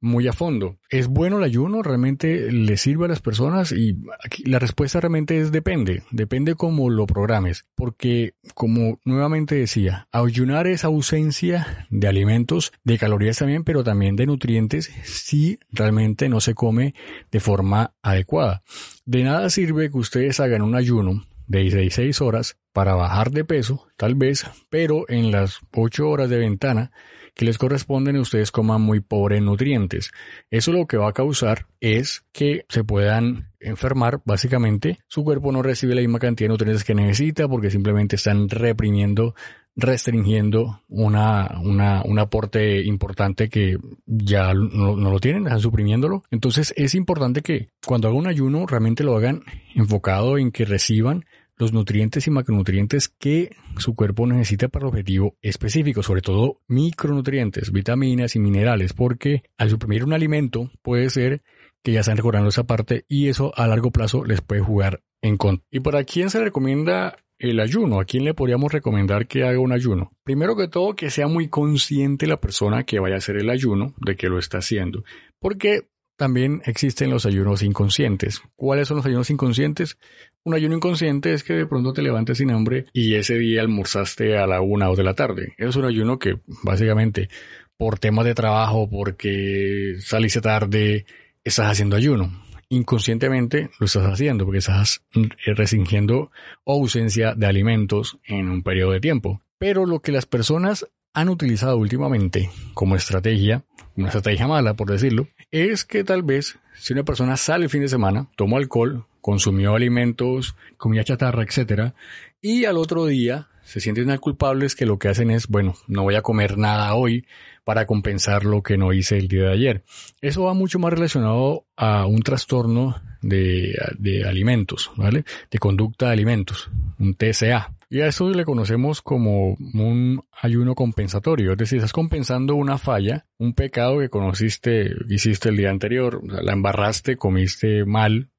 muy 0.00 0.26
a 0.28 0.32
fondo. 0.32 0.78
¿Es 0.88 1.08
bueno 1.08 1.36
el 1.36 1.44
ayuno? 1.44 1.82
¿Realmente 1.82 2.50
le 2.50 2.76
sirve 2.78 3.04
a 3.04 3.08
las 3.08 3.20
personas? 3.20 3.72
Y 3.72 3.98
la 4.46 4.58
respuesta 4.58 5.00
realmente 5.00 5.38
es 5.38 5.52
depende. 5.52 6.04
Depende 6.10 6.54
cómo 6.54 6.88
lo 6.88 7.06
programes. 7.06 7.66
Porque, 7.74 8.34
como 8.54 8.98
nuevamente 9.04 9.56
decía, 9.56 10.08
ayunar 10.10 10.66
es 10.66 10.84
ausencia 10.84 11.86
de 11.90 12.08
alimentos, 12.08 12.72
de 12.82 12.96
calorías 12.96 13.38
también, 13.38 13.62
pero 13.62 13.84
también 13.84 14.16
de 14.16 14.26
nutrientes 14.26 14.90
si 15.04 15.58
realmente 15.70 16.30
no 16.30 16.40
se 16.40 16.54
come 16.54 16.94
de 17.30 17.40
forma 17.40 17.92
adecuada. 18.02 18.62
De 19.04 19.22
nada 19.22 19.50
sirve 19.50 19.90
que 19.90 19.98
ustedes 19.98 20.40
hagan 20.40 20.62
un 20.62 20.74
ayuno 20.76 21.26
de 21.46 21.60
16 21.60 22.20
horas 22.20 22.56
para 22.72 22.94
bajar 22.94 23.30
de 23.30 23.44
peso, 23.44 23.86
tal 23.96 24.14
vez, 24.14 24.44
pero 24.70 25.04
en 25.08 25.30
las 25.30 25.60
8 25.72 26.08
horas 26.08 26.30
de 26.30 26.38
ventana 26.38 26.92
que 27.34 27.44
les 27.44 27.58
corresponden 27.58 28.16
ustedes 28.16 28.52
coman 28.52 28.80
muy 28.80 29.00
pobre 29.00 29.38
en 29.38 29.46
nutrientes. 29.46 30.12
Eso 30.50 30.72
lo 30.72 30.86
que 30.86 30.96
va 30.96 31.08
a 31.08 31.12
causar 31.12 31.66
es 31.80 32.24
que 32.32 32.64
se 32.68 32.84
puedan 32.84 33.52
enfermar, 33.58 34.22
básicamente. 34.24 34.98
Su 35.08 35.24
cuerpo 35.24 35.50
no 35.50 35.62
recibe 35.62 35.94
la 35.94 36.00
misma 36.00 36.20
cantidad 36.20 36.46
de 36.46 36.52
nutrientes 36.52 36.84
que 36.84 36.94
necesita 36.94 37.48
porque 37.48 37.70
simplemente 37.70 38.16
están 38.16 38.48
reprimiendo 38.48 39.34
restringiendo 39.76 40.82
una, 40.88 41.58
una, 41.62 42.02
un 42.04 42.18
aporte 42.18 42.82
importante 42.82 43.48
que 43.48 43.78
ya 44.06 44.54
no, 44.54 44.96
no, 44.96 45.10
lo 45.10 45.20
tienen, 45.20 45.44
están 45.44 45.60
suprimiéndolo. 45.60 46.24
Entonces 46.30 46.72
es 46.76 46.94
importante 46.94 47.42
que 47.42 47.70
cuando 47.84 48.08
hagan 48.08 48.20
un 48.20 48.26
ayuno 48.26 48.66
realmente 48.66 49.04
lo 49.04 49.16
hagan 49.16 49.42
enfocado 49.74 50.38
en 50.38 50.52
que 50.52 50.64
reciban 50.64 51.24
los 51.56 51.72
nutrientes 51.72 52.26
y 52.26 52.30
macronutrientes 52.30 53.08
que 53.08 53.50
su 53.78 53.94
cuerpo 53.94 54.26
necesita 54.26 54.68
para 54.68 54.84
el 54.84 54.88
objetivo 54.88 55.36
específico, 55.40 56.02
sobre 56.02 56.20
todo 56.20 56.60
micronutrientes, 56.66 57.70
vitaminas 57.70 58.34
y 58.34 58.40
minerales, 58.40 58.92
porque 58.92 59.44
al 59.56 59.70
suprimir 59.70 60.04
un 60.04 60.12
alimento 60.12 60.70
puede 60.82 61.10
ser 61.10 61.42
que 61.82 61.92
ya 61.92 62.00
están 62.00 62.16
recordando 62.16 62.48
esa 62.48 62.64
parte 62.64 63.04
y 63.08 63.28
eso 63.28 63.52
a 63.56 63.66
largo 63.66 63.90
plazo 63.90 64.24
les 64.24 64.40
puede 64.40 64.62
jugar 64.62 65.02
en 65.22 65.36
contra. 65.36 65.66
¿Y 65.70 65.80
para 65.80 66.04
quién 66.04 66.30
se 66.30 66.40
recomienda 66.40 67.16
el 67.38 67.60
ayuno? 67.60 68.00
¿A 68.00 68.04
quién 68.04 68.24
le 68.24 68.34
podríamos 68.34 68.72
recomendar 68.72 69.26
que 69.26 69.44
haga 69.44 69.58
un 69.58 69.72
ayuno? 69.72 70.12
Primero 70.24 70.56
que 70.56 70.68
todo, 70.68 70.94
que 70.94 71.10
sea 71.10 71.26
muy 71.26 71.48
consciente 71.48 72.26
la 72.26 72.40
persona 72.40 72.84
que 72.84 73.00
vaya 73.00 73.16
a 73.16 73.18
hacer 73.18 73.36
el 73.36 73.50
ayuno 73.50 73.94
de 73.98 74.16
que 74.16 74.28
lo 74.28 74.38
está 74.38 74.58
haciendo. 74.58 75.04
Porque 75.38 75.88
también 76.16 76.62
existen 76.64 77.10
los 77.10 77.26
ayunos 77.26 77.62
inconscientes. 77.62 78.40
¿Cuáles 78.54 78.88
son 78.88 78.98
los 78.98 79.06
ayunos 79.06 79.30
inconscientes? 79.30 79.98
Un 80.44 80.54
ayuno 80.54 80.76
inconsciente 80.76 81.32
es 81.32 81.42
que 81.42 81.54
de 81.54 81.66
pronto 81.66 81.92
te 81.92 82.02
levantes 82.02 82.38
sin 82.38 82.50
hambre 82.50 82.86
y 82.92 83.14
ese 83.14 83.36
día 83.36 83.62
almorzaste 83.62 84.36
a 84.38 84.46
la 84.46 84.60
una 84.60 84.90
o 84.90 84.96
de 84.96 85.02
la 85.02 85.14
tarde. 85.14 85.54
Es 85.56 85.74
un 85.76 85.84
ayuno 85.84 86.18
que 86.18 86.38
básicamente 86.62 87.28
por 87.76 87.98
temas 87.98 88.24
de 88.24 88.34
trabajo, 88.34 88.88
porque 88.88 89.96
saliste 90.00 90.40
tarde, 90.40 91.06
estás 91.42 91.72
haciendo 91.72 91.96
ayuno. 91.96 92.30
Inconscientemente 92.74 93.70
lo 93.78 93.86
estás 93.86 94.04
haciendo 94.04 94.44
porque 94.44 94.58
estás 94.58 95.00
restringiendo 95.46 96.32
ausencia 96.66 97.36
de 97.36 97.46
alimentos 97.46 98.18
en 98.24 98.48
un 98.48 98.64
periodo 98.64 98.90
de 98.90 99.00
tiempo. 99.00 99.40
Pero 99.58 99.86
lo 99.86 100.00
que 100.00 100.10
las 100.10 100.26
personas 100.26 100.88
han 101.12 101.28
utilizado 101.28 101.76
últimamente 101.76 102.50
como 102.74 102.96
estrategia, 102.96 103.62
una 103.96 104.08
estrategia 104.08 104.48
mala 104.48 104.74
por 104.74 104.90
decirlo, 104.90 105.28
es 105.52 105.84
que 105.84 106.02
tal 106.02 106.24
vez 106.24 106.58
si 106.74 106.94
una 106.94 107.04
persona 107.04 107.36
sale 107.36 107.66
el 107.66 107.70
fin 107.70 107.82
de 107.82 107.88
semana, 107.88 108.26
tomó 108.34 108.56
alcohol, 108.56 109.06
consumió 109.20 109.76
alimentos, 109.76 110.56
comía 110.76 111.04
chatarra, 111.04 111.44
etcétera, 111.44 111.94
y 112.42 112.64
al 112.64 112.76
otro 112.76 113.06
día 113.06 113.50
se 113.62 113.78
sienten 113.78 114.14
culpables 114.16 114.74
que 114.74 114.84
lo 114.84 114.98
que 114.98 115.08
hacen 115.08 115.30
es, 115.30 115.46
bueno, 115.46 115.76
no 115.86 116.02
voy 116.02 116.16
a 116.16 116.22
comer 116.22 116.58
nada 116.58 116.92
hoy 116.94 117.24
para 117.64 117.86
compensar 117.86 118.44
lo 118.44 118.62
que 118.62 118.76
no 118.76 118.92
hice 118.92 119.16
el 119.16 119.28
día 119.28 119.44
de 119.44 119.52
ayer. 119.52 119.84
Eso 120.20 120.44
va 120.44 120.54
mucho 120.54 120.78
más 120.78 120.92
relacionado 120.92 121.66
a 121.76 122.06
un 122.06 122.20
trastorno 122.22 123.00
de, 123.22 124.24
alimentos, 124.26 124.90
¿vale? 124.96 125.24
De 125.50 125.58
conducta 125.58 126.06
de 126.06 126.12
alimentos, 126.12 126.70
un 126.98 127.14
TCA. 127.14 127.74
Y 127.88 128.00
a 128.00 128.08
eso 128.08 128.28
le 128.28 128.44
conocemos 128.44 129.02
como 129.02 129.56
un 129.74 130.24
ayuno 130.40 130.74
compensatorio, 130.74 131.52
es 131.52 131.58
decir, 131.58 131.78
estás 131.78 131.92
compensando 131.92 132.54
una 132.54 132.76
falla, 132.76 133.26
un 133.38 133.54
pecado 133.54 134.00
que 134.00 134.08
conociste, 134.08 134.90
hiciste 135.08 135.48
el 135.48 135.56
día 135.56 135.70
anterior, 135.70 136.20
la 136.24 136.52
embarraste, 136.52 137.16
comiste 137.16 137.84
mal 137.84 138.30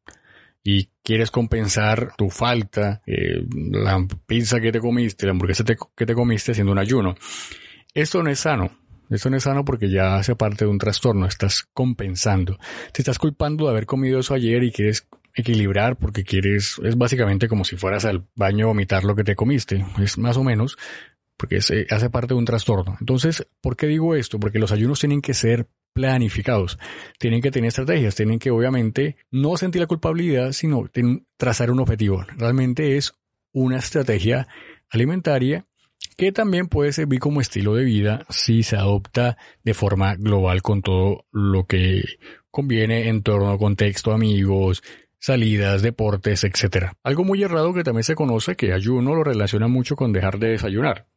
y 0.63 0.89
quieres 1.03 1.31
compensar 1.31 2.13
tu 2.17 2.29
falta, 2.29 3.01
eh, 3.05 3.45
la 3.71 4.05
pizza 4.25 4.59
que 4.59 4.71
te 4.71 4.79
comiste, 4.79 5.25
la 5.25 5.31
hamburguesa 5.31 5.63
que 5.63 6.05
te 6.05 6.15
comiste 6.15 6.51
haciendo 6.51 6.73
un 6.73 6.79
ayuno. 6.79 7.15
Esto 7.93 8.21
no 8.21 8.29
es 8.29 8.39
sano. 8.39 8.71
Esto 9.09 9.29
no 9.29 9.37
es 9.37 9.43
sano 9.43 9.65
porque 9.65 9.89
ya 9.89 10.15
hace 10.15 10.35
parte 10.35 10.65
de 10.65 10.71
un 10.71 10.77
trastorno, 10.77 11.25
estás 11.25 11.67
compensando. 11.73 12.57
Te 12.91 13.01
estás 13.01 13.19
culpando 13.19 13.65
de 13.65 13.71
haber 13.71 13.85
comido 13.85 14.19
eso 14.19 14.33
ayer 14.33 14.63
y 14.63 14.71
quieres 14.71 15.07
equilibrar 15.33 15.97
porque 15.97 16.23
quieres, 16.23 16.79
es 16.83 16.97
básicamente 16.97 17.47
como 17.47 17.65
si 17.65 17.75
fueras 17.75 18.05
al 18.05 18.25
baño 18.35 18.65
a 18.65 18.67
vomitar 18.69 19.03
lo 19.03 19.15
que 19.15 19.23
te 19.23 19.35
comiste, 19.35 19.85
es 20.01 20.17
más 20.17 20.37
o 20.37 20.43
menos, 20.43 20.77
porque 21.37 21.57
hace 21.57 22.09
parte 22.09 22.33
de 22.33 22.39
un 22.39 22.45
trastorno. 22.45 22.95
Entonces, 22.99 23.45
¿por 23.61 23.75
qué 23.75 23.87
digo 23.87 24.15
esto? 24.15 24.39
Porque 24.39 24.59
los 24.59 24.71
ayunos 24.71 24.99
tienen 24.99 25.21
que 25.21 25.33
ser 25.33 25.67
planificados, 25.93 26.77
tienen 27.19 27.41
que 27.41 27.51
tener 27.51 27.69
estrategias, 27.69 28.15
tienen 28.15 28.39
que 28.39 28.51
obviamente 28.51 29.17
no 29.31 29.57
sentir 29.57 29.81
la 29.81 29.87
culpabilidad, 29.87 30.51
sino 30.53 30.89
trazar 31.37 31.71
un 31.71 31.79
objetivo. 31.79 32.25
Realmente 32.37 32.97
es 32.97 33.13
una 33.51 33.77
estrategia 33.77 34.47
alimentaria 34.89 35.65
que 36.17 36.31
también 36.31 36.67
puede 36.67 36.91
servir 36.91 37.19
como 37.19 37.41
estilo 37.41 37.75
de 37.75 37.83
vida 37.83 38.25
si 38.29 38.63
se 38.63 38.75
adopta 38.75 39.37
de 39.63 39.73
forma 39.73 40.15
global 40.15 40.61
con 40.61 40.81
todo 40.81 41.25
lo 41.31 41.65
que 41.65 42.03
conviene 42.51 43.09
en 43.09 43.21
torno 43.21 43.51
a 43.51 43.57
contexto, 43.57 44.11
amigos, 44.11 44.81
salidas, 45.19 45.81
deportes, 45.81 46.43
etc. 46.43 46.93
Algo 47.03 47.23
muy 47.23 47.43
errado 47.43 47.73
que 47.73 47.83
también 47.83 48.03
se 48.03 48.15
conoce 48.15 48.55
que 48.55 48.73
ayuno 48.73 49.15
lo 49.15 49.23
relaciona 49.23 49.67
mucho 49.67 49.95
con 49.95 50.13
dejar 50.13 50.39
de 50.39 50.49
desayunar. 50.49 51.07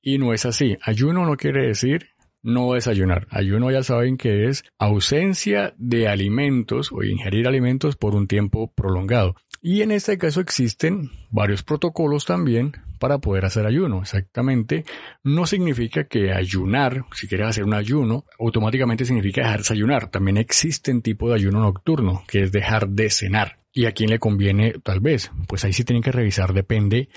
Y 0.00 0.18
no 0.18 0.32
es 0.32 0.46
así. 0.46 0.76
Ayuno 0.82 1.26
no 1.26 1.36
quiere 1.36 1.66
decir 1.66 2.10
no 2.46 2.74
desayunar. 2.74 3.26
Ayuno 3.30 3.72
ya 3.72 3.82
saben 3.82 4.16
que 4.16 4.48
es 4.48 4.64
ausencia 4.78 5.74
de 5.78 6.06
alimentos 6.06 6.92
o 6.92 7.02
ingerir 7.02 7.48
alimentos 7.48 7.96
por 7.96 8.14
un 8.14 8.28
tiempo 8.28 8.72
prolongado. 8.72 9.34
Y 9.68 9.82
en 9.82 9.90
este 9.90 10.16
caso 10.16 10.40
existen 10.40 11.10
varios 11.28 11.64
protocolos 11.64 12.24
también 12.24 12.70
para 13.00 13.18
poder 13.18 13.46
hacer 13.46 13.66
ayuno. 13.66 14.02
Exactamente. 14.02 14.84
No 15.24 15.44
significa 15.44 16.04
que 16.04 16.32
ayunar, 16.32 17.04
si 17.12 17.26
quieres 17.26 17.48
hacer 17.48 17.64
un 17.64 17.74
ayuno, 17.74 18.26
automáticamente 18.38 19.04
significa 19.04 19.40
dejar 19.40 19.64
de 19.64 19.74
ayunar. 19.74 20.08
También 20.08 20.36
existen 20.36 21.02
tipos 21.02 21.30
de 21.30 21.34
ayuno 21.34 21.58
nocturno, 21.58 22.22
que 22.28 22.44
es 22.44 22.52
dejar 22.52 22.90
de 22.90 23.10
cenar. 23.10 23.58
¿Y 23.72 23.86
a 23.86 23.90
quién 23.90 24.10
le 24.10 24.20
conviene? 24.20 24.74
Tal 24.84 25.00
vez. 25.00 25.32
Pues 25.48 25.64
ahí 25.64 25.72
sí 25.72 25.82
tienen 25.82 26.04
que 26.04 26.12
revisar, 26.12 26.52
depende 26.52 27.08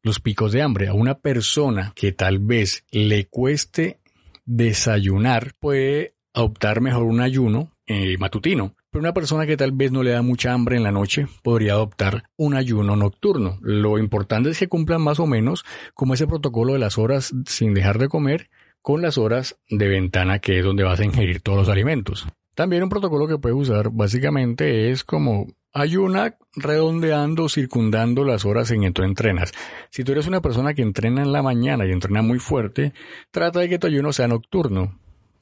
los 0.00 0.20
picos 0.20 0.52
de 0.52 0.62
hambre. 0.62 0.86
A 0.86 0.94
una 0.94 1.18
persona 1.18 1.92
que 1.96 2.12
tal 2.12 2.38
vez 2.38 2.84
le 2.92 3.26
cueste 3.26 3.98
desayunar, 4.44 5.54
puede 5.58 6.14
adoptar 6.32 6.80
mejor 6.80 7.02
un 7.02 7.20
ayuno 7.20 7.72
eh, 7.84 8.16
matutino 8.16 8.75
una 8.98 9.14
persona 9.14 9.46
que 9.46 9.56
tal 9.56 9.72
vez 9.72 9.92
no 9.92 10.02
le 10.02 10.10
da 10.10 10.22
mucha 10.22 10.52
hambre 10.52 10.76
en 10.76 10.82
la 10.82 10.92
noche 10.92 11.26
podría 11.42 11.72
adoptar 11.72 12.24
un 12.36 12.54
ayuno 12.54 12.96
nocturno. 12.96 13.58
Lo 13.60 13.98
importante 13.98 14.50
es 14.50 14.58
que 14.58 14.68
cumplan 14.68 15.02
más 15.02 15.20
o 15.20 15.26
menos 15.26 15.64
como 15.94 16.14
ese 16.14 16.26
protocolo 16.26 16.72
de 16.72 16.78
las 16.78 16.98
horas 16.98 17.34
sin 17.46 17.74
dejar 17.74 17.98
de 17.98 18.08
comer 18.08 18.50
con 18.82 19.02
las 19.02 19.18
horas 19.18 19.58
de 19.68 19.88
ventana 19.88 20.38
que 20.38 20.58
es 20.58 20.64
donde 20.64 20.84
vas 20.84 21.00
a 21.00 21.04
ingerir 21.04 21.40
todos 21.40 21.58
los 21.58 21.68
alimentos. 21.68 22.26
También 22.54 22.82
un 22.82 22.88
protocolo 22.88 23.26
que 23.26 23.38
puedes 23.38 23.58
usar 23.58 23.90
básicamente 23.90 24.90
es 24.90 25.04
como 25.04 25.46
ayuna 25.74 26.36
redondeando, 26.54 27.48
circundando 27.48 28.24
las 28.24 28.44
horas 28.44 28.70
en 28.70 28.82
que 28.82 28.92
tú 28.92 29.02
entrenas. 29.02 29.52
Si 29.90 30.04
tú 30.04 30.12
eres 30.12 30.26
una 30.26 30.40
persona 30.40 30.72
que 30.72 30.82
entrena 30.82 31.22
en 31.22 31.32
la 31.32 31.42
mañana 31.42 31.84
y 31.84 31.92
entrena 31.92 32.22
muy 32.22 32.38
fuerte, 32.38 32.94
trata 33.30 33.60
de 33.60 33.68
que 33.68 33.78
tu 33.78 33.86
ayuno 33.86 34.12
sea 34.12 34.28
nocturno 34.28 34.98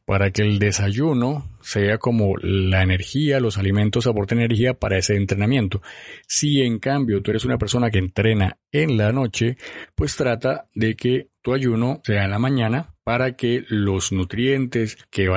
para 0.07 0.31
que 0.31 0.43
el 0.43 0.59
desayuno 0.59 1.57
sea 1.63 1.99
como 1.99 2.37
la 2.39 2.83
energía, 2.83 3.41
los 3.41 3.57
alimentos 3.57 4.07
aporten 4.07 4.39
energía 4.39 4.75
para 4.75 4.99
ese 4.99 5.17
entrenamiento. 5.17 5.81
Si 6.27 6.63
en 6.63 6.79
cambio 6.79 7.23
tú 7.23 7.31
eres 7.31 7.45
una 7.45 7.59
persona 7.59 7.91
que 7.91 7.99
entrena 7.99 8.59
en 8.71 8.97
la 8.97 9.13
noche, 9.13 9.57
pues 9.95 10.17
trata 10.17 10.67
de 10.75 10.95
que 10.95 11.29
tu 11.43 11.55
ayuno 11.55 12.01
sea 12.05 12.25
en 12.25 12.31
la 12.31 12.39
mañana 12.39 12.95
para 13.03 13.37
que 13.37 13.65
los 13.69 14.13
nutrientes 14.13 14.97
que 15.11 15.29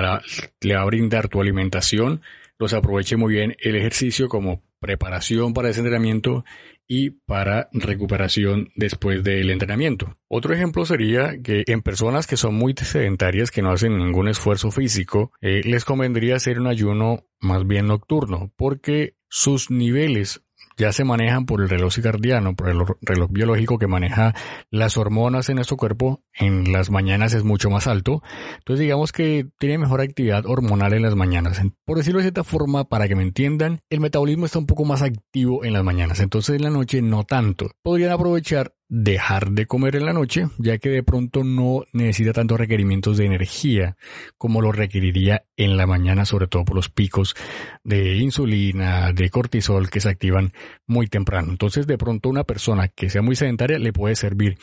le 0.62 0.76
va 0.76 0.82
a 0.82 0.86
brindar 0.86 1.28
tu 1.28 1.42
alimentación 1.42 2.22
los 2.60 2.74
aproveche 2.74 3.18
muy 3.18 3.34
bien 3.34 3.56
el 3.60 3.76
ejercicio 3.76 4.28
como 4.28 4.64
preparación 4.80 5.54
para 5.54 5.70
ese 5.70 5.80
entrenamiento 5.80 6.46
y 6.88 7.12
para 7.12 7.70
recuperación 7.74 8.72
después 8.76 9.24
del 9.24 9.50
entrenamiento. 9.50 10.18
Otro 10.28 10.54
ejemplo 10.54 10.86
sería 10.86 11.42
que 11.42 11.64
en 11.68 11.82
personas 11.82 12.28
que 12.28 12.38
son 12.38 12.56
muy 12.56 12.74
sedentarias, 12.74 13.52
que 13.52 13.62
no 13.62 13.72
hacen 13.72 13.98
ningún 13.98 14.28
esfuerzo 14.28 14.72
físico, 14.72 15.32
eh, 15.42 15.62
les 15.66 15.86
convendría 15.86 16.36
hacer 16.36 16.60
un 16.60 16.68
ayuno 16.68 17.26
más 17.40 17.68
bien 17.68 17.88
nocturno, 17.88 18.52
porque 18.56 19.16
sus 19.30 19.70
niveles 19.70 20.44
ya 20.78 20.94
se 20.94 21.04
manejan 21.04 21.46
por 21.46 21.62
el 21.62 21.70
reloj 21.70 21.94
circadiano, 21.94 22.56
por 22.56 22.70
el 22.70 22.80
reloj 23.02 23.30
biológico 23.32 23.78
que 23.78 23.88
maneja 23.88 24.34
las 24.70 24.96
hormonas 24.98 25.50
en 25.50 25.56
nuestro 25.56 25.76
cuerpo, 25.76 26.24
en 26.34 26.72
las 26.72 26.92
mañanas 26.92 27.34
es 27.34 27.44
mucho 27.44 27.70
más 27.70 27.88
alto. 27.88 28.22
Entonces 28.60 28.82
digamos 28.82 29.12
que 29.12 29.48
tiene 29.58 29.80
mejor 29.80 30.02
actividad 30.02 30.46
hormonal 30.46 30.94
en 30.94 31.02
las 31.02 31.16
mañanas. 31.16 31.60
Por 31.86 31.98
decirlo 31.98 32.20
de 32.20 32.26
cierta 32.26 32.44
forma, 32.44 32.86
para 32.86 33.08
que 33.08 33.16
me 33.16 33.24
entiendan, 33.24 33.80
el 33.90 34.00
metabolismo 34.00 34.46
está 34.46 34.60
un 34.60 34.68
poco 34.68 34.86
más 34.86 35.02
activo 35.02 35.66
en 35.66 35.74
las 35.74 35.84
mañanas, 35.84 36.20
entonces 36.20 36.56
en 36.56 36.64
la 36.64 36.70
noche 36.70 37.02
no 37.02 37.24
tanto. 37.24 37.72
Podrían 37.82 38.12
aprovechar 38.12 38.74
dejar 38.90 39.52
de 39.52 39.66
comer 39.66 39.96
en 39.96 40.06
la 40.06 40.14
noche, 40.14 40.48
ya 40.58 40.78
que 40.78 40.90
de 40.90 41.04
pronto 41.04 41.44
no 41.44 41.84
necesita 41.94 42.34
tantos 42.34 42.58
requerimientos 42.58 43.18
de 43.18 43.26
energía 43.26 43.98
como 44.38 44.62
lo 44.62 44.72
requeriría 44.72 45.44
en 45.58 45.78
la 45.78 45.86
mañana, 45.86 46.26
sobre 46.26 46.48
todo 46.48 46.64
por 46.64 46.76
los 46.76 46.90
picos 46.90 47.36
de 47.84 48.16
insulina, 48.18 49.12
de 49.12 49.30
cortisol 49.30 49.90
que 49.90 50.00
se 50.00 50.10
activan 50.10 50.54
muy 50.86 51.08
temprano. 51.08 51.52
Entonces, 51.52 51.88
de 51.88 51.98
pronto 51.98 52.30
una 52.30 52.44
persona 52.44 52.88
que 52.88 53.10
sea 53.10 53.22
muy 53.22 53.36
sedentaria 53.36 53.80
le 53.80 53.94
puede 53.94 54.16
servir. 54.16 54.58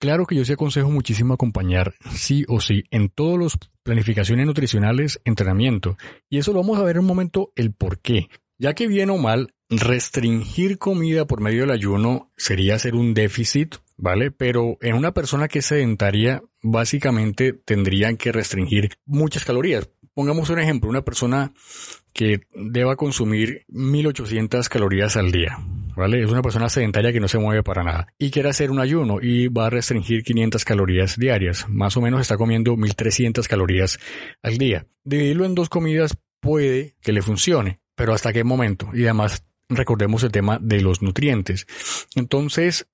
Claro 0.00 0.26
que 0.26 0.36
yo 0.36 0.44
sí 0.44 0.52
aconsejo 0.52 0.90
muchísimo 0.90 1.34
acompañar 1.34 1.94
sí 2.14 2.44
o 2.46 2.60
sí 2.60 2.84
en 2.90 3.08
todos 3.08 3.36
los 3.38 3.58
planificaciones 3.82 4.46
nutricionales, 4.46 5.20
entrenamiento. 5.24 5.96
Y 6.28 6.38
eso 6.38 6.52
lo 6.52 6.60
vamos 6.60 6.78
a 6.78 6.84
ver 6.84 6.96
en 6.96 7.00
un 7.00 7.06
momento 7.06 7.52
el 7.56 7.72
por 7.72 7.98
qué. 8.00 8.28
Ya 8.58 8.74
que 8.74 8.86
bien 8.86 9.10
o 9.10 9.18
mal, 9.18 9.54
Restringir 9.70 10.78
comida 10.78 11.26
por 11.26 11.42
medio 11.42 11.60
del 11.60 11.72
ayuno 11.72 12.32
sería 12.38 12.74
hacer 12.74 12.94
un 12.94 13.12
déficit, 13.12 13.74
¿vale? 13.98 14.30
Pero 14.30 14.78
en 14.80 14.94
una 14.94 15.12
persona 15.12 15.46
que 15.46 15.58
es 15.58 15.66
sedentaria, 15.66 16.42
básicamente 16.62 17.52
tendrían 17.52 18.16
que 18.16 18.32
restringir 18.32 18.96
muchas 19.04 19.44
calorías. 19.44 19.90
Pongamos 20.14 20.48
un 20.48 20.58
ejemplo, 20.58 20.88
una 20.88 21.04
persona 21.04 21.52
que 22.14 22.40
deba 22.54 22.96
consumir 22.96 23.66
1800 23.68 24.70
calorías 24.70 25.18
al 25.18 25.32
día, 25.32 25.58
¿vale? 25.94 26.22
Es 26.22 26.30
una 26.30 26.40
persona 26.40 26.70
sedentaria 26.70 27.12
que 27.12 27.20
no 27.20 27.28
se 27.28 27.38
mueve 27.38 27.62
para 27.62 27.84
nada 27.84 28.06
y 28.18 28.30
quiere 28.30 28.48
hacer 28.48 28.70
un 28.70 28.80
ayuno 28.80 29.18
y 29.20 29.48
va 29.48 29.66
a 29.66 29.70
restringir 29.70 30.24
500 30.24 30.64
calorías 30.64 31.18
diarias. 31.18 31.68
Más 31.68 31.94
o 31.98 32.00
menos 32.00 32.22
está 32.22 32.38
comiendo 32.38 32.74
1300 32.74 33.46
calorías 33.46 33.98
al 34.42 34.56
día. 34.56 34.86
Dividirlo 35.04 35.44
en 35.44 35.54
dos 35.54 35.68
comidas 35.68 36.16
puede 36.40 36.96
que 37.02 37.12
le 37.12 37.20
funcione, 37.20 37.80
pero 37.94 38.14
hasta 38.14 38.32
qué 38.32 38.44
momento. 38.44 38.88
Y 38.94 39.04
además 39.04 39.44
recordemos 39.68 40.22
el 40.22 40.32
tema 40.32 40.58
de 40.60 40.80
los 40.80 41.02
nutrientes. 41.02 41.66
Entonces, 42.14 42.86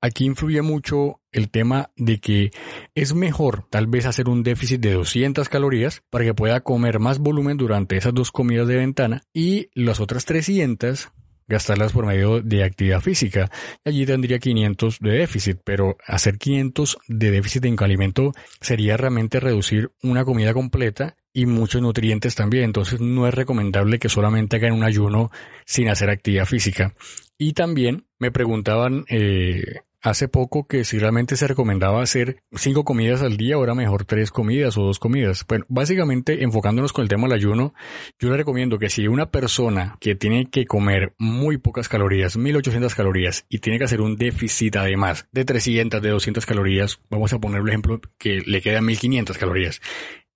aquí 0.00 0.24
influye 0.24 0.62
mucho 0.62 1.20
el 1.32 1.50
tema 1.50 1.90
de 1.96 2.18
que 2.18 2.50
es 2.94 3.14
mejor 3.14 3.66
tal 3.70 3.86
vez 3.86 4.06
hacer 4.06 4.28
un 4.28 4.42
déficit 4.42 4.80
de 4.80 4.94
200 4.94 5.48
calorías 5.48 6.02
para 6.10 6.24
que 6.24 6.34
pueda 6.34 6.60
comer 6.60 6.98
más 6.98 7.18
volumen 7.18 7.56
durante 7.56 7.96
esas 7.96 8.14
dos 8.14 8.32
comidas 8.32 8.68
de 8.68 8.76
ventana 8.76 9.22
y 9.32 9.70
las 9.74 10.00
otras 10.00 10.24
300 10.24 11.10
gastarlas 11.48 11.92
por 11.92 12.06
medio 12.06 12.40
de 12.40 12.64
actividad 12.64 13.00
física. 13.00 13.50
Allí 13.84 14.04
tendría 14.04 14.38
500 14.38 14.98
de 15.00 15.10
déficit, 15.10 15.60
pero 15.64 15.96
hacer 16.06 16.38
500 16.38 16.98
de 17.06 17.30
déficit 17.30 17.64
en 17.66 17.76
alimento 17.78 18.32
sería 18.60 18.96
realmente 18.96 19.38
reducir 19.38 19.92
una 20.02 20.24
comida 20.24 20.52
completa 20.52 21.16
y 21.36 21.44
muchos 21.44 21.82
nutrientes 21.82 22.34
también. 22.34 22.64
Entonces 22.64 22.98
no 22.98 23.28
es 23.28 23.34
recomendable 23.34 23.98
que 23.98 24.08
solamente 24.08 24.56
hagan 24.56 24.72
un 24.72 24.84
ayuno 24.84 25.30
sin 25.66 25.90
hacer 25.90 26.08
actividad 26.08 26.46
física. 26.46 26.94
Y 27.36 27.52
también 27.52 28.06
me 28.18 28.30
preguntaban 28.30 29.04
eh, 29.10 29.82
hace 30.00 30.28
poco 30.28 30.66
que 30.66 30.84
si 30.84 30.98
realmente 30.98 31.36
se 31.36 31.46
recomendaba 31.46 32.00
hacer 32.00 32.38
cinco 32.52 32.84
comidas 32.84 33.20
al 33.20 33.36
día 33.36 33.56
era 33.62 33.74
mejor 33.74 34.06
tres 34.06 34.30
comidas 34.30 34.78
o 34.78 34.84
dos 34.84 34.98
comidas. 34.98 35.44
Bueno, 35.46 35.66
básicamente 35.68 36.42
enfocándonos 36.42 36.94
con 36.94 37.02
el 37.02 37.10
tema 37.10 37.24
del 37.24 37.36
ayuno, 37.36 37.74
yo 38.18 38.30
le 38.30 38.38
recomiendo 38.38 38.78
que 38.78 38.88
si 38.88 39.06
una 39.06 39.30
persona 39.30 39.98
que 40.00 40.14
tiene 40.14 40.48
que 40.48 40.64
comer 40.64 41.12
muy 41.18 41.58
pocas 41.58 41.86
calorías, 41.90 42.38
1800 42.38 42.94
calorías, 42.94 43.44
y 43.50 43.58
tiene 43.58 43.78
que 43.78 43.84
hacer 43.84 44.00
un 44.00 44.16
déficit 44.16 44.76
además 44.76 45.28
de 45.32 45.44
300, 45.44 46.00
de 46.00 46.08
200 46.08 46.46
calorías, 46.46 46.98
vamos 47.10 47.34
a 47.34 47.38
poner 47.40 47.60
el 47.60 47.68
ejemplo 47.68 48.00
que 48.16 48.40
le 48.40 48.62
quedan 48.62 48.86
1500 48.86 49.36
calorías, 49.36 49.82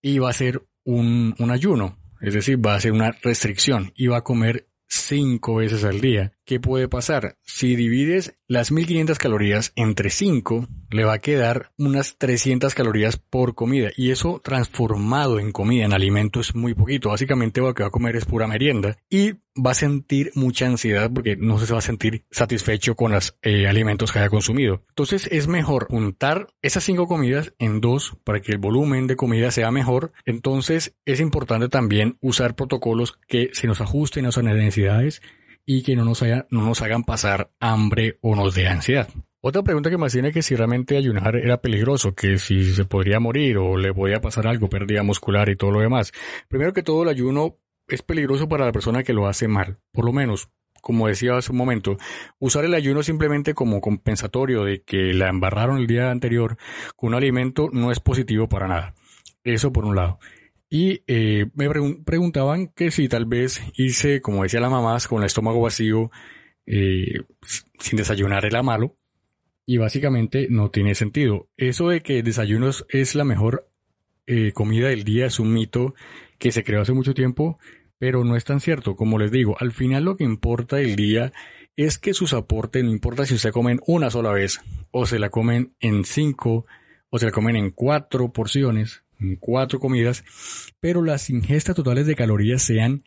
y 0.02 0.18
va 0.18 0.28
a 0.28 0.30
hacer 0.30 0.62
un, 0.84 1.34
un 1.38 1.50
ayuno, 1.50 1.98
es 2.20 2.34
decir, 2.34 2.64
va 2.64 2.74
a 2.74 2.76
hacer 2.76 2.92
una 2.92 3.12
restricción 3.22 3.92
y 3.94 4.06
va 4.06 4.18
a 4.18 4.24
comer 4.24 4.68
cinco 4.86 5.56
veces 5.56 5.84
al 5.84 6.00
día. 6.00 6.32
¿Qué 6.50 6.58
puede 6.58 6.88
pasar? 6.88 7.36
Si 7.44 7.76
divides 7.76 8.36
las 8.48 8.72
1500 8.72 9.18
calorías 9.18 9.72
entre 9.76 10.10
5, 10.10 10.66
le 10.90 11.04
va 11.04 11.12
a 11.12 11.18
quedar 11.20 11.70
unas 11.78 12.18
300 12.18 12.74
calorías 12.74 13.18
por 13.18 13.54
comida. 13.54 13.90
Y 13.96 14.10
eso 14.10 14.40
transformado 14.42 15.38
en 15.38 15.52
comida, 15.52 15.84
en 15.84 15.92
alimento, 15.92 16.40
es 16.40 16.56
muy 16.56 16.74
poquito. 16.74 17.10
Básicamente 17.10 17.60
lo 17.60 17.72
que 17.72 17.84
va 17.84 17.90
a 17.90 17.92
comer 17.92 18.16
es 18.16 18.24
pura 18.24 18.48
merienda. 18.48 18.96
Y 19.08 19.34
va 19.54 19.70
a 19.70 19.74
sentir 19.74 20.32
mucha 20.34 20.66
ansiedad 20.66 21.10
porque 21.12 21.36
no 21.36 21.58
se 21.58 21.72
va 21.72 21.78
a 21.78 21.82
sentir 21.82 22.24
satisfecho 22.32 22.96
con 22.96 23.12
los 23.12 23.36
eh, 23.42 23.68
alimentos 23.68 24.10
que 24.10 24.18
haya 24.18 24.28
consumido. 24.28 24.82
Entonces 24.88 25.28
es 25.30 25.46
mejor 25.46 25.86
juntar 25.88 26.48
esas 26.62 26.82
cinco 26.82 27.06
comidas 27.06 27.52
en 27.58 27.80
dos 27.80 28.16
para 28.24 28.40
que 28.40 28.50
el 28.50 28.58
volumen 28.58 29.06
de 29.06 29.14
comida 29.14 29.52
sea 29.52 29.70
mejor. 29.70 30.12
Entonces 30.24 30.96
es 31.04 31.20
importante 31.20 31.68
también 31.68 32.16
usar 32.20 32.56
protocolos 32.56 33.18
que 33.28 33.50
se 33.52 33.68
nos 33.68 33.80
ajusten 33.80 34.24
a 34.24 34.26
nuestras 34.26 34.46
necesidades 34.46 35.22
y 35.64 35.82
que 35.82 35.96
no 35.96 36.04
nos, 36.04 36.22
no 36.22 36.62
nos 36.62 36.82
hagan 36.82 37.04
pasar 37.04 37.50
hambre 37.60 38.18
o 38.22 38.34
nos 38.34 38.54
dé 38.54 38.68
ansiedad. 38.68 39.08
Otra 39.42 39.62
pregunta 39.62 39.88
que 39.88 39.96
me 39.96 40.06
hacían 40.06 40.26
es 40.26 40.34
que 40.34 40.42
si 40.42 40.54
realmente 40.54 40.98
ayunar 40.98 41.36
era 41.36 41.62
peligroso, 41.62 42.14
que 42.14 42.38
si 42.38 42.74
se 42.74 42.84
podría 42.84 43.20
morir 43.20 43.56
o 43.56 43.78
le 43.78 43.94
podía 43.94 44.20
pasar 44.20 44.46
algo, 44.46 44.68
pérdida 44.68 45.02
muscular 45.02 45.48
y 45.48 45.56
todo 45.56 45.70
lo 45.70 45.80
demás. 45.80 46.12
Primero 46.48 46.74
que 46.74 46.82
todo, 46.82 47.04
el 47.04 47.08
ayuno 47.08 47.56
es 47.88 48.02
peligroso 48.02 48.48
para 48.48 48.66
la 48.66 48.72
persona 48.72 49.02
que 49.02 49.14
lo 49.14 49.26
hace 49.26 49.48
mal. 49.48 49.78
Por 49.92 50.04
lo 50.04 50.12
menos, 50.12 50.50
como 50.82 51.08
decía 51.08 51.38
hace 51.38 51.52
un 51.52 51.58
momento, 51.58 51.96
usar 52.38 52.66
el 52.66 52.74
ayuno 52.74 53.02
simplemente 53.02 53.54
como 53.54 53.80
compensatorio 53.80 54.64
de 54.64 54.82
que 54.82 55.14
la 55.14 55.30
embarraron 55.30 55.78
el 55.78 55.86
día 55.86 56.10
anterior 56.10 56.58
con 56.94 57.08
un 57.08 57.14
alimento 57.14 57.70
no 57.72 57.90
es 57.90 58.00
positivo 58.00 58.46
para 58.46 58.68
nada. 58.68 58.94
Eso 59.42 59.72
por 59.72 59.86
un 59.86 59.96
lado. 59.96 60.18
Y 60.72 61.02
eh, 61.08 61.46
me 61.54 61.68
preguntaban 62.04 62.68
que 62.68 62.92
si 62.92 63.08
tal 63.08 63.26
vez 63.26 63.60
hice, 63.74 64.20
como 64.20 64.44
decía 64.44 64.60
la 64.60 64.70
mamá, 64.70 64.96
con 65.08 65.18
el 65.18 65.26
estómago 65.26 65.60
vacío, 65.60 66.12
eh, 66.64 67.22
sin 67.80 67.96
desayunar 67.96 68.44
era 68.44 68.62
malo. 68.62 68.96
Y 69.66 69.78
básicamente 69.78 70.46
no 70.48 70.70
tiene 70.70 70.94
sentido. 70.94 71.48
Eso 71.56 71.88
de 71.88 72.02
que 72.02 72.22
desayunos 72.22 72.86
es 72.88 73.16
la 73.16 73.24
mejor 73.24 73.68
eh, 74.26 74.52
comida 74.52 74.88
del 74.88 75.02
día 75.02 75.26
es 75.26 75.40
un 75.40 75.52
mito 75.52 75.94
que 76.38 76.52
se 76.52 76.62
creó 76.62 76.82
hace 76.82 76.92
mucho 76.92 77.14
tiempo, 77.14 77.58
pero 77.98 78.22
no 78.24 78.36
es 78.36 78.44
tan 78.44 78.60
cierto. 78.60 78.94
Como 78.94 79.18
les 79.18 79.32
digo, 79.32 79.56
al 79.58 79.72
final 79.72 80.04
lo 80.04 80.16
que 80.16 80.24
importa 80.24 80.76
del 80.76 80.94
día 80.94 81.32
es 81.76 81.98
que 81.98 82.14
sus 82.14 82.32
aportes, 82.32 82.84
no 82.84 82.92
importa 82.92 83.26
si 83.26 83.38
se 83.38 83.50
comen 83.50 83.80
una 83.86 84.08
sola 84.10 84.30
vez, 84.32 84.60
o 84.92 85.04
se 85.04 85.18
la 85.18 85.30
comen 85.30 85.74
en 85.80 86.04
cinco, 86.04 86.66
o 87.10 87.18
se 87.18 87.26
la 87.26 87.32
comen 87.32 87.56
en 87.56 87.70
cuatro 87.70 88.32
porciones, 88.32 89.02
cuatro 89.38 89.80
comidas, 89.80 90.24
pero 90.80 91.02
las 91.02 91.30
ingestas 91.30 91.76
totales 91.76 92.06
de 92.06 92.16
calorías 92.16 92.62
sean 92.62 93.04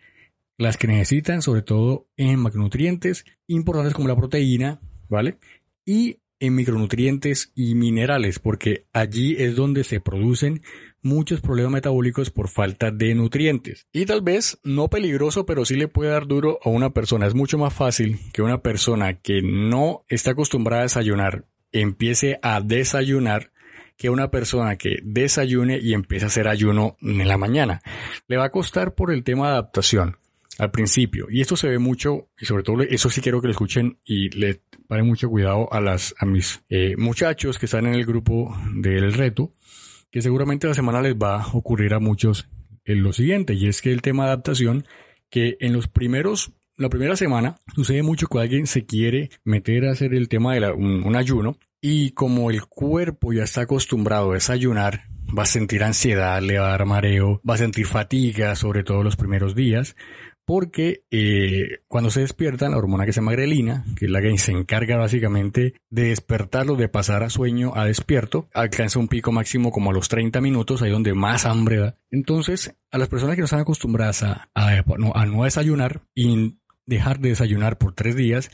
las 0.58 0.78
que 0.78 0.88
necesitan, 0.88 1.42
sobre 1.42 1.62
todo 1.62 2.08
en 2.18 2.40
macronutrientes 2.40 3.26
importantes 3.48 3.94
como 3.94 4.08
la 4.08 4.16
proteína, 4.16 4.80
¿vale? 5.10 5.38
Y 5.86 6.20
en 6.44 6.56
micronutrientes 6.56 7.54
y 7.56 7.74
minerales, 7.74 8.40
porque 8.40 8.86
allí 8.92 9.38
es 9.40 9.56
donde 9.56 9.86
se 9.86 10.02
producen 10.02 10.62
muchos 11.02 11.40
problemas 11.40 11.72
metabólicos 11.72 12.32
por 12.32 12.50
falta 12.50 12.92
de 12.92 13.16
nutrientes. 13.16 13.88
Y 13.94 14.06
tal 14.06 14.22
vez 14.22 14.60
no 14.62 14.90
peligroso, 14.90 15.46
pero 15.46 15.64
sí 15.64 15.76
le 15.76 15.88
puede 15.88 16.12
dar 16.12 16.28
duro 16.28 16.60
a 16.62 16.70
una 16.70 16.90
persona. 16.90 17.28
Es 17.28 17.34
mucho 17.34 17.58
más 17.58 17.74
fácil 17.74 18.20
que 18.34 18.42
una 18.42 18.62
persona 18.62 19.22
que 19.22 19.42
no 19.42 20.04
está 20.10 20.32
acostumbrada 20.32 20.82
a 20.82 20.86
desayunar 20.86 21.46
empiece 21.72 22.40
a 22.42 22.60
desayunar 22.60 23.53
que 24.04 24.10
una 24.10 24.30
persona 24.30 24.76
que 24.76 24.98
desayune 25.02 25.80
y 25.80 25.94
empiece 25.94 26.26
a 26.26 26.28
hacer 26.28 26.50
ayuno 26.50 26.98
en 27.00 27.26
la 27.26 27.38
mañana. 27.38 27.82
Le 28.28 28.36
va 28.36 28.44
a 28.44 28.50
costar 28.50 28.96
por 28.96 29.14
el 29.14 29.24
tema 29.24 29.48
de 29.48 29.54
adaptación 29.54 30.18
al 30.60 30.72
principio. 30.72 31.28
Y 31.30 31.40
esto 31.40 31.56
se 31.56 31.70
ve 31.70 31.80
mucho, 31.80 32.28
y 32.38 32.44
sobre 32.44 32.64
todo 32.64 32.82
eso 32.82 33.10
sí 33.10 33.22
quiero 33.22 33.40
que 33.40 33.48
lo 33.48 33.52
escuchen 33.52 34.00
y 34.04 34.28
le 34.38 34.60
paren 34.90 35.08
mucho 35.08 35.30
cuidado 35.30 35.72
a 35.72 35.80
las, 35.80 36.14
a 36.20 36.26
mis 36.26 36.66
eh, 36.68 36.98
muchachos 36.98 37.58
que 37.58 37.66
están 37.66 37.86
en 37.86 37.94
el 37.94 38.06
grupo 38.06 38.54
del 38.76 39.14
reto, 39.14 39.54
que 40.12 40.22
seguramente 40.22 40.68
la 40.68 40.74
semana 40.74 41.02
les 41.02 41.16
va 41.16 41.42
a 41.42 41.48
ocurrir 41.54 41.94
a 41.94 42.00
muchos 42.00 42.50
en 42.84 43.04
lo 43.04 43.14
siguiente, 43.14 43.54
y 43.54 43.70
es 43.70 43.82
que 43.82 43.94
el 43.94 44.02
tema 44.02 44.26
de 44.26 44.32
adaptación, 44.32 44.86
que 45.30 45.56
en 45.62 45.72
los 45.72 45.88
primeros 45.88 46.52
la 46.78 46.90
primera 46.90 47.16
semana 47.16 47.58
sucede 47.76 48.04
mucho 48.04 48.28
que 48.28 48.40
alguien 48.40 48.68
se 48.68 48.86
quiere 48.86 49.30
meter 49.44 49.86
a 49.86 49.92
hacer 49.92 50.14
el 50.14 50.28
tema 50.28 50.56
de 50.56 50.72
un, 50.72 51.16
ayuno 51.16 51.58
y 51.82 52.12
como 52.12 52.50
el 52.50 52.66
cuerpo 52.66 53.34
ya 53.34 53.44
está 53.44 53.62
acostumbrado 53.62 54.32
a 54.32 54.36
desayunar, 54.36 55.04
va 55.38 55.44
a 55.44 55.48
sentir 55.48 55.84
ansiedad, 55.84 56.42
le 56.42 56.58
va 56.58 56.68
a 56.68 56.72
dar 56.72 56.86
mareo, 56.86 57.42
va 57.48 57.56
a 57.56 57.58
sentir 57.58 57.86
fatiga, 57.86 58.56
sobre 58.56 58.84
todo 58.84 59.04
los 59.04 59.16
primeros 59.16 59.54
días, 59.56 59.96
porque 60.46 61.04
eh, 61.12 61.80
cuando 61.88 62.10
se 62.10 62.22
despiertan, 62.22 62.72
la 62.72 62.78
hormona 62.78 63.06
que 63.06 63.14
se 63.14 63.22
llama 63.22 63.32
grelina, 63.32 63.86
que 63.98 64.06
es 64.06 64.12
la 64.12 64.22
que 64.22 64.38
se 64.38 64.52
encarga 64.52 64.98
básicamente 64.98 65.76
de 65.90 66.04
despertarlo, 66.04 66.76
de 66.76 66.90
pasar 66.90 67.24
a 67.24 67.30
sueño 67.30 67.74
a 67.76 67.86
despierto, 67.86 68.50
alcanza 68.54 69.00
un 69.00 69.08
pico 69.08 69.32
máximo 69.32 69.72
como 69.72 69.92
a 69.92 69.94
los 69.94 70.10
30 70.10 70.42
minutos, 70.42 70.82
ahí 70.82 70.92
donde 70.92 71.14
más 71.14 71.46
hambre 71.46 71.78
da. 71.78 71.98
Entonces, 72.12 72.76
a 72.92 72.98
las 72.98 73.08
personas 73.08 73.36
que 73.36 73.42
no 73.42 73.46
están 73.46 73.62
acostumbradas 73.62 74.24
a, 74.24 74.50
no, 74.98 75.14
a 75.16 75.26
no 75.26 75.44
desayunar 75.44 76.02
dejar 76.86 77.20
de 77.20 77.30
desayunar 77.30 77.78
por 77.78 77.94
tres 77.94 78.16
días, 78.16 78.52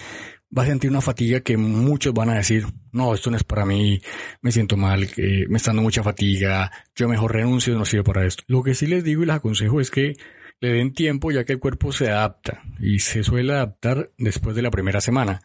va 0.55 0.63
a 0.63 0.67
sentir 0.67 0.89
una 0.89 1.01
fatiga 1.01 1.41
que 1.41 1.57
muchos 1.57 2.13
van 2.13 2.29
a 2.29 2.35
decir, 2.35 2.65
no, 2.91 3.13
esto 3.13 3.29
no 3.29 3.37
es 3.37 3.43
para 3.43 3.65
mí, 3.65 4.01
me 4.41 4.51
siento 4.51 4.77
mal, 4.77 5.07
me 5.17 5.57
está 5.57 5.69
dando 5.69 5.83
mucha 5.83 6.03
fatiga, 6.03 6.71
yo 6.95 7.07
mejor 7.07 7.33
renuncio, 7.33 7.77
no 7.77 7.85
sirve 7.85 8.03
para 8.03 8.25
esto. 8.25 8.43
Lo 8.47 8.63
que 8.63 8.73
sí 8.73 8.87
les 8.87 9.03
digo 9.03 9.23
y 9.23 9.25
les 9.27 9.35
aconsejo 9.35 9.79
es 9.79 9.91
que 9.91 10.15
le 10.59 10.73
den 10.73 10.93
tiempo 10.93 11.31
ya 11.31 11.43
que 11.43 11.53
el 11.53 11.59
cuerpo 11.59 11.91
se 11.91 12.09
adapta 12.09 12.63
y 12.79 12.99
se 12.99 13.23
suele 13.23 13.53
adaptar 13.53 14.11
después 14.17 14.55
de 14.55 14.61
la 14.61 14.71
primera 14.71 15.01
semana. 15.01 15.41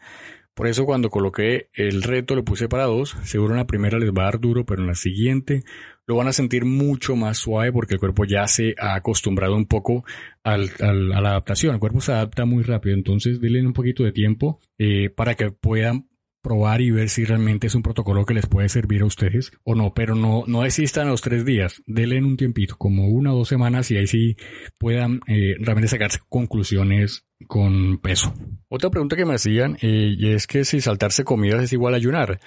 Por 0.55 0.67
eso 0.67 0.85
cuando 0.85 1.09
coloqué 1.09 1.69
el 1.73 2.01
reto 2.01 2.33
lo 2.33 2.45
puse 2.45 2.69
para 2.69 2.85
dos, 2.85 3.15
seguro 3.23 3.53
en 3.53 3.57
la 3.57 3.67
primera 3.67 3.99
les 3.99 4.11
va 4.11 4.21
a 4.21 4.25
dar 4.25 4.39
duro, 4.39 4.65
pero 4.65 4.81
en 4.81 4.87
la 4.87 4.95
siguiente 4.95 5.63
lo 6.07 6.15
van 6.15 6.27
a 6.27 6.33
sentir 6.33 6.63
mucho 6.63 7.17
más 7.17 7.39
suave 7.39 7.73
porque 7.73 7.95
el 7.95 7.99
cuerpo 7.99 8.23
ya 8.23 8.47
se 8.47 8.73
ha 8.79 8.95
acostumbrado 8.95 9.55
un 9.55 9.65
poco 9.65 10.05
a 10.43 10.57
la 10.57 11.17
adaptación. 11.17 11.73
El 11.73 11.79
cuerpo 11.81 11.99
se 11.99 12.13
adapta 12.13 12.45
muy 12.45 12.63
rápido, 12.63 12.95
entonces 12.95 13.41
denle 13.41 13.65
un 13.65 13.73
poquito 13.73 14.03
de 14.03 14.13
tiempo 14.13 14.59
eh, 14.77 15.09
para 15.09 15.35
que 15.35 15.51
puedan 15.51 16.07
probar 16.45 16.79
y 16.79 16.91
ver 16.91 17.09
si 17.09 17.25
realmente 17.25 17.65
es 17.65 17.73
un 17.73 17.81
protocolo 17.81 18.23
que 18.23 18.35
les 18.35 18.45
puede 18.45 18.69
servir 18.69 19.01
a 19.01 19.05
ustedes 19.05 19.51
o 19.63 19.73
no, 19.73 19.95
pero 19.95 20.13
no, 20.13 20.43
no 20.45 20.61
desistan 20.61 21.07
a 21.07 21.09
los 21.09 21.21
tres 21.21 21.43
días, 21.43 21.81
denle 21.87 22.23
un 22.23 22.37
tiempito, 22.37 22.75
como 22.77 23.07
una 23.07 23.33
o 23.33 23.37
dos 23.39 23.47
semanas 23.47 23.89
y 23.89 23.97
ahí 23.97 24.05
sí 24.05 24.37
puedan 24.77 25.21
eh, 25.25 25.55
realmente 25.59 25.87
sacarse 25.87 26.19
conclusiones 26.29 27.25
con 27.47 27.97
peso. 27.97 28.31
Otra 28.69 28.91
pregunta 28.91 29.15
que 29.15 29.25
me 29.25 29.33
hacían 29.33 29.77
eh, 29.81 30.15
es 30.19 30.45
que 30.45 30.65
si 30.65 30.81
saltarse 30.81 31.23
comidas 31.23 31.63
es 31.63 31.73
igual 31.73 31.95
a 31.95 31.97
ayunar 31.97 32.39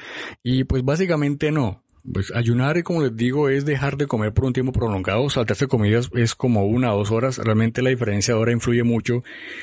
y 0.44 0.62
pues 0.62 0.84
básicamente 0.84 1.50
no. 1.50 1.82
Pues 2.12 2.32
ayunar, 2.34 2.82
como 2.82 3.02
les 3.02 3.16
digo, 3.16 3.48
es 3.48 3.64
dejar 3.64 3.96
de 3.96 4.06
comer 4.06 4.32
por 4.32 4.44
un 4.44 4.52
tiempo 4.52 4.72
prolongado. 4.72 5.28
Saltarse 5.28 5.66
comidas 5.66 6.10
es 6.14 6.34
como 6.34 6.64
una 6.66 6.94
o 6.94 6.98
dos 6.98 7.10
horas. 7.10 7.38
Realmente 7.38 7.82
la 7.82 7.90
diferencia 7.90 8.34
ahora 8.34 8.52
influye 8.52 8.82
mucho, 8.82 9.22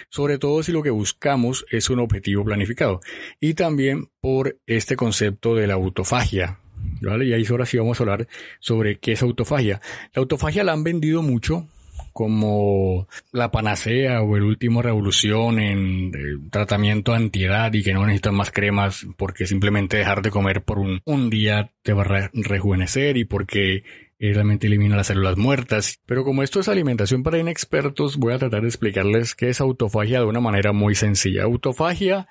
sobre 0.09 0.37
todo 0.37 0.61
si 0.61 0.71
lo 0.71 0.83
que 0.83 0.89
buscamos 0.89 1.65
es 1.71 1.89
un 1.89 1.99
objetivo 1.99 2.43
planificado. 2.43 3.01
Y 3.39 3.53
también 3.53 4.09
por 4.21 4.57
este 4.67 4.95
concepto 4.95 5.55
de 5.55 5.67
la 5.67 5.75
autofagia. 5.75 6.59
¿Vale? 7.01 7.25
Y 7.25 7.33
ahí 7.33 7.45
ahora 7.49 7.65
sí 7.65 7.77
vamos 7.77 7.99
a 7.99 8.03
hablar 8.03 8.27
sobre 8.59 8.99
qué 8.99 9.13
es 9.13 9.23
autofagia. 9.23 9.81
La 10.13 10.21
autofagia 10.21 10.63
la 10.63 10.73
han 10.73 10.83
vendido 10.83 11.21
mucho 11.21 11.67
como 12.13 13.07
la 13.31 13.51
panacea 13.51 14.21
o 14.21 14.37
el 14.37 14.43
último 14.43 14.81
revolución 14.81 15.59
en 15.59 16.49
tratamiento 16.49 17.13
antiedad 17.13 17.73
y 17.73 17.83
que 17.83 17.93
no 17.93 18.05
necesitan 18.05 18.35
más 18.35 18.51
cremas 18.51 19.05
porque 19.17 19.47
simplemente 19.47 19.97
dejar 19.97 20.21
de 20.21 20.31
comer 20.31 20.63
por 20.63 20.79
un, 20.79 21.29
día 21.29 21.71
te 21.81 21.93
va 21.93 22.03
a 22.03 22.29
rejuvenecer 22.33 23.17
y 23.17 23.25
porque 23.25 23.83
realmente 24.19 24.67
elimina 24.67 24.95
las 24.95 25.07
células 25.07 25.37
muertas. 25.37 25.99
Pero 26.05 26.23
como 26.23 26.43
esto 26.43 26.59
es 26.59 26.69
alimentación 26.69 27.23
para 27.23 27.39
inexpertos, 27.39 28.17
voy 28.17 28.33
a 28.33 28.39
tratar 28.39 28.61
de 28.61 28.67
explicarles 28.67 29.35
qué 29.35 29.49
es 29.49 29.61
autofagia 29.61 30.19
de 30.19 30.25
una 30.25 30.39
manera 30.39 30.71
muy 30.71 30.95
sencilla. 30.95 31.43
Autofagia 31.43 32.27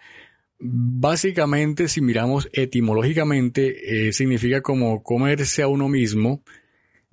Básicamente, 0.66 1.88
si 1.88 2.00
miramos 2.00 2.48
etimológicamente, 2.52 4.06
eh, 4.08 4.12
significa 4.12 4.62
como 4.62 5.02
comerse 5.02 5.62
a 5.62 5.68
uno 5.68 5.88
mismo 5.88 6.42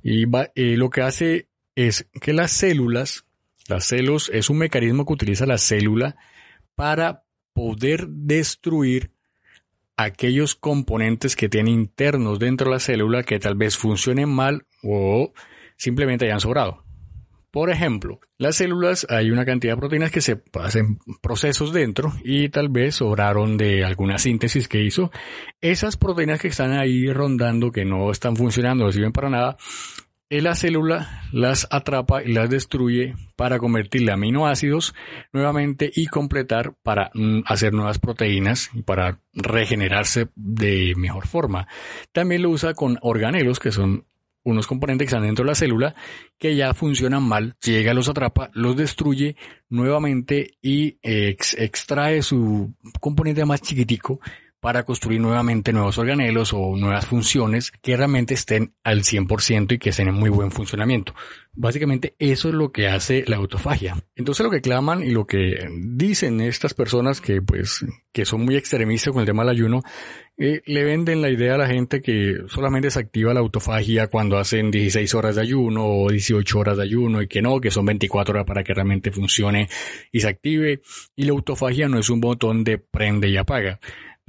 y 0.02 0.24
eh, 0.56 0.78
lo 0.78 0.90
que 0.90 1.02
hace 1.02 1.48
es 1.76 2.08
que 2.22 2.34
las 2.34 2.52
células, 2.52 3.26
las 3.68 3.86
células 3.86 4.30
es 4.34 4.50
un 4.50 4.58
mecanismo 4.58 5.06
que 5.06 5.14
utiliza 5.14 5.46
la 5.46 5.58
célula 5.58 6.16
para 6.76 7.24
poder 7.54 8.08
destruir 8.08 9.12
aquellos 9.98 10.56
componentes 10.56 11.36
que 11.36 11.50
tiene 11.50 11.72
internos 11.72 12.40
dentro 12.40 12.66
de 12.66 12.76
la 12.76 12.80
célula 12.80 13.24
que 13.24 13.40
tal 13.40 13.56
vez 13.56 13.78
funcionen 13.78 14.30
mal 14.30 14.66
o 14.84 15.34
simplemente 15.78 16.26
hayan 16.26 16.40
sobrado. 16.40 16.84
Por 17.52 17.70
ejemplo, 17.70 18.22
las 18.38 18.56
células 18.56 19.06
hay 19.10 19.30
una 19.30 19.44
cantidad 19.44 19.74
de 19.74 19.80
proteínas 19.80 20.10
que 20.10 20.22
se 20.22 20.42
hacen 20.54 21.00
procesos 21.22 21.74
dentro 21.74 22.14
y 22.24 22.48
tal 22.48 22.70
vez 22.70 22.96
sobraron 22.96 23.58
de 23.58 23.84
alguna 23.84 24.18
síntesis 24.18 24.70
que 24.70 24.82
hizo. 24.82 25.12
Esas 25.60 25.98
proteínas 25.98 26.40
que 26.40 26.48
están 26.48 26.72
ahí 26.72 27.12
rondando, 27.12 27.70
que 27.70 27.84
no 27.84 28.10
están 28.10 28.38
funcionando, 28.38 28.86
no 28.86 28.92
sirven 28.94 29.12
para 29.12 29.30
nada, 29.30 29.58
la 30.40 30.56
célula 30.56 31.24
las 31.34 31.68
atrapa 31.72 32.24
y 32.24 32.32
las 32.32 32.50
destruye 32.50 33.16
para 33.36 33.60
convertirle 33.60 34.14
aminoácidos 34.14 34.96
nuevamente 35.34 35.92
y 35.94 36.08
completar 36.08 36.74
para 36.84 37.12
mm, 37.14 37.42
hacer 37.46 37.74
nuevas 37.74 38.00
proteínas 38.00 38.70
y 38.74 38.84
para 38.84 39.20
regenerarse 39.34 40.30
de 40.36 40.94
mejor 40.96 41.28
forma. 41.28 41.68
También 42.14 42.44
lo 42.44 42.50
usa 42.50 42.74
con 42.74 42.98
organelos, 43.02 43.60
que 43.60 43.74
son 43.74 44.06
unos 44.44 44.68
componentes 44.68 45.06
que 45.06 45.10
están 45.10 45.26
dentro 45.26 45.44
de 45.44 45.52
la 45.52 45.56
célula 45.56 45.96
que 46.38 46.56
ya 46.56 46.74
funcionan 46.74 47.24
mal, 47.24 47.56
llega, 47.62 47.94
los 47.94 48.10
atrapa, 48.10 48.50
los 48.54 48.76
destruye 48.76 49.36
nuevamente 49.70 50.52
y 50.62 50.98
extrae 51.02 52.22
su 52.22 52.74
componente 53.00 53.46
más 53.46 53.62
chiquitico 53.62 54.20
para 54.62 54.84
construir 54.84 55.20
nuevamente 55.20 55.74
nuevos 55.74 55.98
organelos 55.98 56.54
o 56.54 56.78
nuevas 56.78 57.08
funciones 57.08 57.72
que 57.82 57.98
realmente 57.98 58.36
estén 58.36 58.76
al 58.84 59.02
100% 59.02 59.74
y 59.74 59.80
que 59.80 59.90
estén 59.90 60.08
en 60.08 60.14
muy 60.14 60.30
buen 60.30 60.52
funcionamiento. 60.52 61.16
Básicamente 61.54 62.16
eso 62.20 62.50
es 62.50 62.54
lo 62.54 62.72
que 62.72 62.88
hace 62.88 63.26
la 63.28 63.38
autofagia. 63.38 63.98
Entonces 64.16 64.44
lo 64.44 64.52
que 64.52 64.62
claman 64.62 65.02
y 65.04 65.10
lo 65.10 65.26
que 65.26 65.68
dicen 65.82 66.40
estas 66.42 66.76
personas 66.76 67.22
que 67.22 67.42
pues 67.42 67.84
que 68.14 68.24
son 68.26 68.46
muy 68.46 68.56
extremistas 68.56 69.12
con 69.12 69.22
el 69.22 69.26
tema 69.26 69.44
del 69.44 69.52
ayuno, 69.52 69.82
eh, 70.38 70.62
le 70.66 70.84
venden 70.84 71.22
la 71.22 71.30
idea 71.30 71.56
a 71.56 71.58
la 71.58 71.68
gente 71.68 72.02
que 72.02 72.38
solamente 72.48 72.92
se 72.92 73.00
activa 73.00 73.34
la 73.34 73.40
autofagia 73.40 74.08
cuando 74.08 74.38
hacen 74.38 74.70
16 74.70 75.14
horas 75.16 75.36
de 75.36 75.42
ayuno 75.42 75.86
o 75.86 76.10
18 76.10 76.60
horas 76.60 76.78
de 76.78 76.84
ayuno 76.84 77.22
y 77.22 77.28
que 77.28 77.42
no, 77.42 77.60
que 77.60 77.72
son 77.72 77.86
24 77.86 78.34
horas 78.34 78.46
para 78.46 78.64
que 78.64 78.74
realmente 78.74 79.12
funcione 79.12 79.70
y 80.12 80.20
se 80.20 80.28
active. 80.28 80.82
Y 81.16 81.24
la 81.24 81.32
autofagia 81.32 81.88
no 81.88 81.98
es 82.00 82.10
un 82.10 82.22
botón 82.22 82.64
de 82.64 82.78
prende 82.78 83.28
y 83.30 83.38
apaga. 83.38 83.80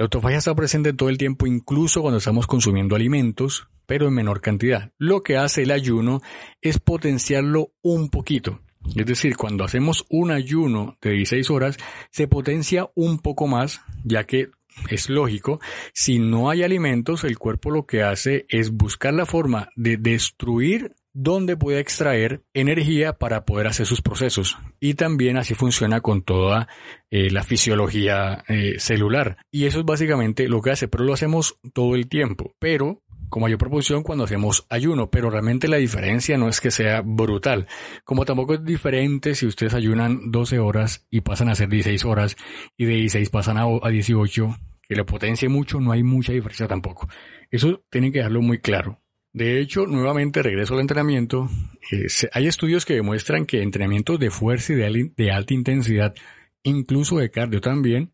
La 0.02 0.06
autofagia 0.06 0.38
está 0.38 0.52
presente 0.56 0.92
todo 0.92 1.10
el 1.10 1.16
tiempo, 1.16 1.46
incluso 1.46 2.02
cuando 2.02 2.18
estamos 2.18 2.48
consumiendo 2.48 2.96
alimentos, 2.96 3.68
pero 3.86 4.08
en 4.08 4.14
menor 4.14 4.40
cantidad. 4.40 4.90
Lo 4.98 5.22
que 5.22 5.36
hace 5.36 5.62
el 5.62 5.70
ayuno 5.70 6.22
es 6.60 6.80
potenciarlo 6.80 7.70
un 7.82 8.10
poquito. 8.10 8.58
Es 8.96 9.06
decir, 9.06 9.36
cuando 9.36 9.62
hacemos 9.62 10.04
un 10.10 10.32
ayuno 10.32 10.98
de 11.00 11.10
16 11.10 11.48
horas, 11.50 11.76
se 12.10 12.26
potencia 12.26 12.90
un 12.96 13.20
poco 13.20 13.46
más, 13.46 13.80
ya 14.02 14.24
que 14.24 14.50
es 14.90 15.08
lógico, 15.08 15.60
si 15.94 16.18
no 16.18 16.50
hay 16.50 16.64
alimentos, 16.64 17.22
el 17.22 17.38
cuerpo 17.38 17.70
lo 17.70 17.86
que 17.86 18.02
hace 18.02 18.44
es 18.48 18.72
buscar 18.72 19.14
la 19.14 19.24
forma 19.24 19.68
de 19.76 19.98
destruir 19.98 20.96
donde 21.14 21.56
puede 21.56 21.80
extraer 21.80 22.42
energía 22.54 23.14
para 23.14 23.44
poder 23.44 23.66
hacer 23.66 23.86
sus 23.86 24.02
procesos. 24.02 24.58
Y 24.80 24.94
también 24.94 25.36
así 25.36 25.54
funciona 25.54 26.00
con 26.00 26.22
toda 26.22 26.68
eh, 27.10 27.30
la 27.30 27.42
fisiología 27.42 28.44
eh, 28.48 28.78
celular. 28.78 29.36
Y 29.50 29.66
eso 29.66 29.80
es 29.80 29.84
básicamente 29.84 30.48
lo 30.48 30.62
que 30.62 30.70
hace, 30.70 30.88
pero 30.88 31.04
lo 31.04 31.12
hacemos 31.12 31.58
todo 31.72 31.94
el 31.94 32.08
tiempo. 32.08 32.54
Pero 32.58 33.02
con 33.28 33.42
mayor 33.42 33.58
proporción 33.58 34.02
cuando 34.02 34.24
hacemos 34.24 34.66
ayuno, 34.68 35.10
pero 35.10 35.30
realmente 35.30 35.66
la 35.66 35.78
diferencia 35.78 36.36
no 36.36 36.48
es 36.48 36.60
que 36.60 36.70
sea 36.70 37.00
brutal. 37.00 37.66
Como 38.04 38.26
tampoco 38.26 38.54
es 38.54 38.64
diferente 38.64 39.34
si 39.34 39.46
ustedes 39.46 39.72
ayunan 39.72 40.30
12 40.30 40.58
horas 40.58 41.06
y 41.10 41.22
pasan 41.22 41.48
a 41.48 41.52
hacer 41.52 41.68
16 41.68 42.04
horas 42.04 42.36
y 42.76 42.84
de 42.84 42.94
16 42.96 43.30
pasan 43.30 43.56
a, 43.56 43.62
a 43.62 43.88
18, 43.88 44.56
que 44.82 44.94
le 44.94 45.04
potencie 45.04 45.48
mucho, 45.48 45.80
no 45.80 45.92
hay 45.92 46.02
mucha 46.02 46.32
diferencia 46.32 46.68
tampoco. 46.68 47.08
Eso 47.50 47.82
tienen 47.90 48.12
que 48.12 48.18
dejarlo 48.18 48.42
muy 48.42 48.58
claro. 48.58 49.01
De 49.32 49.60
hecho, 49.60 49.86
nuevamente 49.86 50.42
regreso 50.42 50.74
al 50.74 50.80
entrenamiento. 50.80 51.48
Eh, 51.90 52.06
hay 52.32 52.46
estudios 52.46 52.84
que 52.84 52.94
demuestran 52.94 53.46
que 53.46 53.62
entrenamientos 53.62 54.18
de 54.20 54.30
fuerza 54.30 54.74
y 54.74 54.76
de, 54.76 55.32
alta 55.32 55.54
intensidad, 55.54 56.14
incluso 56.62 57.18
de 57.18 57.30
cardio 57.30 57.60
también, 57.60 58.12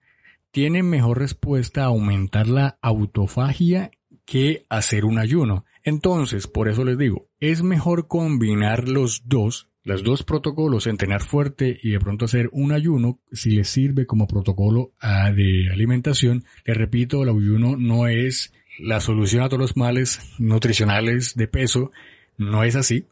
tienen 0.53 0.89
mejor 0.89 1.19
respuesta 1.19 1.83
a 1.83 1.87
aumentar 1.87 2.47
la 2.47 2.79
autofagia 2.83 3.91
que 4.25 4.65
hacer 4.69 5.05
un 5.05 5.19
ayuno. 5.19 5.65
Entonces, 5.83 6.47
por 6.47 6.69
eso 6.69 6.85
les 6.85 6.97
digo, 6.97 7.29
es 7.41 7.63
mejor 7.63 8.07
combinar 8.07 8.89
los 8.89 9.23
dos, 9.27 9.71
los 9.83 10.05
dos 10.05 10.23
protocolos, 10.23 10.87
entrenar 10.87 11.23
fuerte 11.23 11.79
y 11.83 11.91
de 11.91 11.99
pronto 11.99 12.27
hacer 12.27 12.49
un 12.53 12.71
ayuno, 12.73 13.21
si 13.33 13.51
les 13.51 13.69
sirve 13.69 14.07
como 14.07 14.29
protocolo 14.29 14.93
ah, 15.01 15.33
de 15.33 15.69
alimentación. 15.73 16.45
Les 16.65 16.77
repito, 16.77 17.23
el 17.25 17.31
ayuno 17.31 17.77
no 17.77 18.07
es 18.07 18.53
la 18.79 19.01
solución 19.01 19.43
a 19.43 19.49
todos 19.49 19.61
los 19.61 19.77
males 19.77 20.21
nutricionales 20.39 21.35
de 21.35 21.49
peso, 21.49 21.91
no 22.37 22.65
es 22.65 22.77
así. 22.77 23.07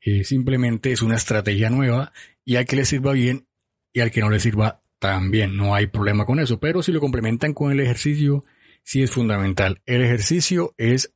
Eh, 0.00 0.24
simplemente 0.24 0.92
es 0.92 1.02
una 1.02 1.16
estrategia 1.16 1.70
nueva 1.70 2.12
y 2.44 2.56
al 2.56 2.66
que 2.66 2.76
le 2.76 2.84
sirva 2.84 3.12
bien 3.12 3.46
y 3.92 4.00
al 4.00 4.10
que 4.10 4.20
no 4.20 4.30
le 4.30 4.40
sirva 4.40 4.80
también. 4.98 5.56
No 5.56 5.74
hay 5.74 5.86
problema 5.86 6.26
con 6.26 6.40
eso. 6.40 6.60
Pero 6.60 6.82
si 6.82 6.92
lo 6.92 7.00
complementan 7.00 7.54
con 7.54 7.72
el 7.72 7.80
ejercicio, 7.80 8.44
sí 8.82 9.02
es 9.02 9.10
fundamental. 9.10 9.80
El 9.86 10.02
ejercicio 10.02 10.74
es 10.76 11.12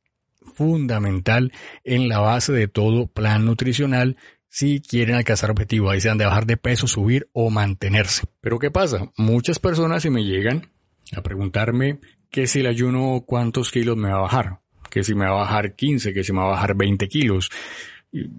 fundamental 0.55 1.51
en 1.83 2.09
la 2.09 2.19
base 2.19 2.51
de 2.51 2.67
todo 2.67 3.07
plan 3.07 3.45
nutricional 3.45 4.17
si 4.49 4.81
quieren 4.81 5.15
alcanzar 5.15 5.51
objetivos, 5.51 5.91
ahí 5.91 6.01
sean 6.01 6.17
de 6.17 6.25
bajar 6.25 6.47
de 6.47 6.57
peso, 6.57 6.87
subir 6.87 7.29
o 7.33 7.51
mantenerse. 7.51 8.23
Pero 8.41 8.57
¿qué 8.57 8.71
pasa? 8.71 9.11
Muchas 9.15 9.59
personas 9.59 10.01
se 10.01 10.09
me 10.09 10.23
llegan 10.23 10.71
a 11.15 11.21
preguntarme 11.21 11.99
que 12.29 12.47
si 12.47 12.59
el 12.59 12.67
ayuno 12.67 13.23
cuántos 13.25 13.71
kilos 13.71 13.97
me 13.97 14.09
va 14.09 14.17
a 14.17 14.21
bajar, 14.21 14.59
que 14.89 15.03
si 15.03 15.15
me 15.15 15.25
va 15.25 15.31
a 15.31 15.45
bajar 15.45 15.75
15, 15.75 16.13
que 16.13 16.23
si 16.23 16.33
me 16.33 16.39
va 16.39 16.45
a 16.45 16.51
bajar 16.51 16.75
20 16.75 17.07
kilos. 17.07 17.49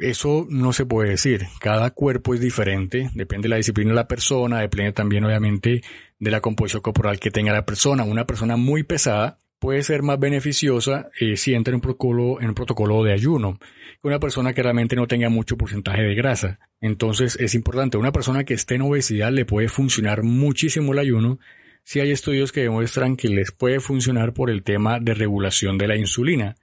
Eso 0.01 0.47
no 0.51 0.73
se 0.73 0.85
puede 0.85 1.11
decir. 1.11 1.47
Cada 1.61 1.91
cuerpo 1.91 2.35
es 2.35 2.41
diferente, 2.41 3.11
depende 3.15 3.45
de 3.45 3.51
la 3.51 3.57
disciplina 3.57 3.91
de 3.91 3.97
la 3.97 4.09
persona, 4.09 4.61
depende 4.61 4.93
también 4.93 5.25
obviamente 5.25 5.83
de 6.19 6.31
la 6.31 6.41
composición 6.41 6.83
corporal 6.83 7.21
que 7.21 7.31
tenga 7.31 7.53
la 7.53 7.65
persona. 7.65 8.03
Una 8.03 8.27
persona 8.27 8.57
muy 8.57 8.83
pesada 8.83 9.39
puede 9.61 9.83
ser 9.83 10.03
más 10.03 10.19
beneficiosa 10.19 11.11
eh, 11.21 11.37
si 11.37 11.55
entra 11.55 11.71
en 11.71 11.77
un 11.77 11.81
protocolo, 11.83 12.41
en 12.41 12.49
un 12.49 12.55
protocolo 12.55 13.05
de 13.05 13.13
ayuno 13.13 13.59
que 14.01 14.09
una 14.09 14.19
persona 14.19 14.55
que 14.55 14.63
realmente 14.63 14.97
no 14.97 15.07
tenga 15.07 15.29
mucho 15.29 15.57
porcentaje 15.57 16.03
de 16.03 16.15
grasa. 16.15 16.59
Entonces 16.81 17.37
es 17.39 17.55
importante, 17.55 17.99
una 17.99 18.13
persona 18.13 18.45
que 18.45 18.55
esté 18.55 18.77
en 18.77 18.83
obesidad 18.83 19.31
le 19.31 19.45
puede 19.45 19.69
funcionar 19.69 20.23
muchísimo 20.23 20.93
el 20.93 21.01
ayuno 21.01 21.39
si 21.85 22.01
hay 22.01 22.11
estudios 22.11 22.53
que 22.53 22.63
demuestran 22.63 23.17
que 23.17 23.29
les 23.29 23.53
puede 23.53 23.81
funcionar 23.81 24.33
por 24.33 24.51
el 24.51 24.63
tema 24.63 25.01
de 25.01 25.15
regulación 25.15 25.79
de 25.79 25.89
la 25.89 25.97
insulina. 25.97 26.57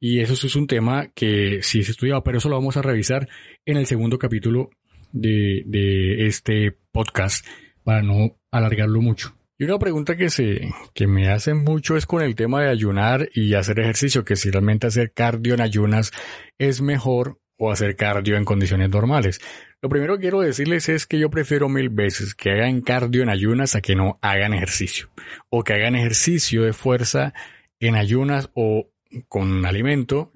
Y 0.00 0.20
eso 0.20 0.34
es 0.34 0.56
un 0.56 0.66
tema 0.66 1.08
que 1.14 1.60
sí 1.62 1.82
se 1.82 1.92
estudiado, 1.92 2.22
pero 2.22 2.38
eso 2.38 2.48
lo 2.48 2.56
vamos 2.56 2.76
a 2.76 2.82
revisar 2.82 3.28
en 3.64 3.76
el 3.76 3.86
segundo 3.86 4.18
capítulo 4.18 4.70
de, 5.12 5.62
de 5.66 6.26
este 6.26 6.76
podcast 6.92 7.46
para 7.84 8.02
no 8.02 8.36
alargarlo 8.50 9.00
mucho. 9.00 9.34
Y 9.56 9.64
una 9.64 9.78
pregunta 9.78 10.16
que 10.16 10.30
se, 10.30 10.68
que 10.94 11.06
me 11.06 11.28
hacen 11.28 11.62
mucho 11.62 11.96
es 11.96 12.06
con 12.06 12.22
el 12.22 12.34
tema 12.34 12.60
de 12.60 12.70
ayunar 12.70 13.28
y 13.32 13.54
hacer 13.54 13.78
ejercicio, 13.78 14.24
que 14.24 14.34
si 14.34 14.50
realmente 14.50 14.88
hacer 14.88 15.12
cardio 15.12 15.54
en 15.54 15.60
ayunas 15.60 16.10
es 16.58 16.80
mejor 16.80 17.38
o 17.56 17.70
hacer 17.70 17.94
cardio 17.94 18.36
en 18.36 18.44
condiciones 18.44 18.90
normales. 18.90 19.40
Lo 19.84 19.90
primero 19.90 20.16
que 20.16 20.22
quiero 20.22 20.40
decirles 20.40 20.88
es 20.88 21.06
que 21.06 21.18
yo 21.18 21.28
prefiero 21.28 21.68
mil 21.68 21.90
veces 21.90 22.34
que 22.34 22.52
hagan 22.52 22.80
cardio 22.80 23.22
en 23.22 23.28
ayunas 23.28 23.74
a 23.74 23.82
que 23.82 23.94
no 23.94 24.18
hagan 24.22 24.54
ejercicio. 24.54 25.10
O 25.50 25.62
que 25.62 25.74
hagan 25.74 25.94
ejercicio 25.94 26.62
de 26.62 26.72
fuerza 26.72 27.34
en 27.80 27.94
ayunas 27.94 28.48
o 28.54 28.88
con 29.28 29.66
alimento. 29.66 30.32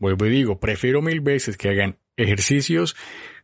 Vuelvo 0.00 0.26
y 0.26 0.30
digo, 0.30 0.58
prefiero 0.58 1.00
mil 1.00 1.20
veces 1.20 1.56
que 1.56 1.68
hagan 1.68 1.98
ejercicios 2.16 2.96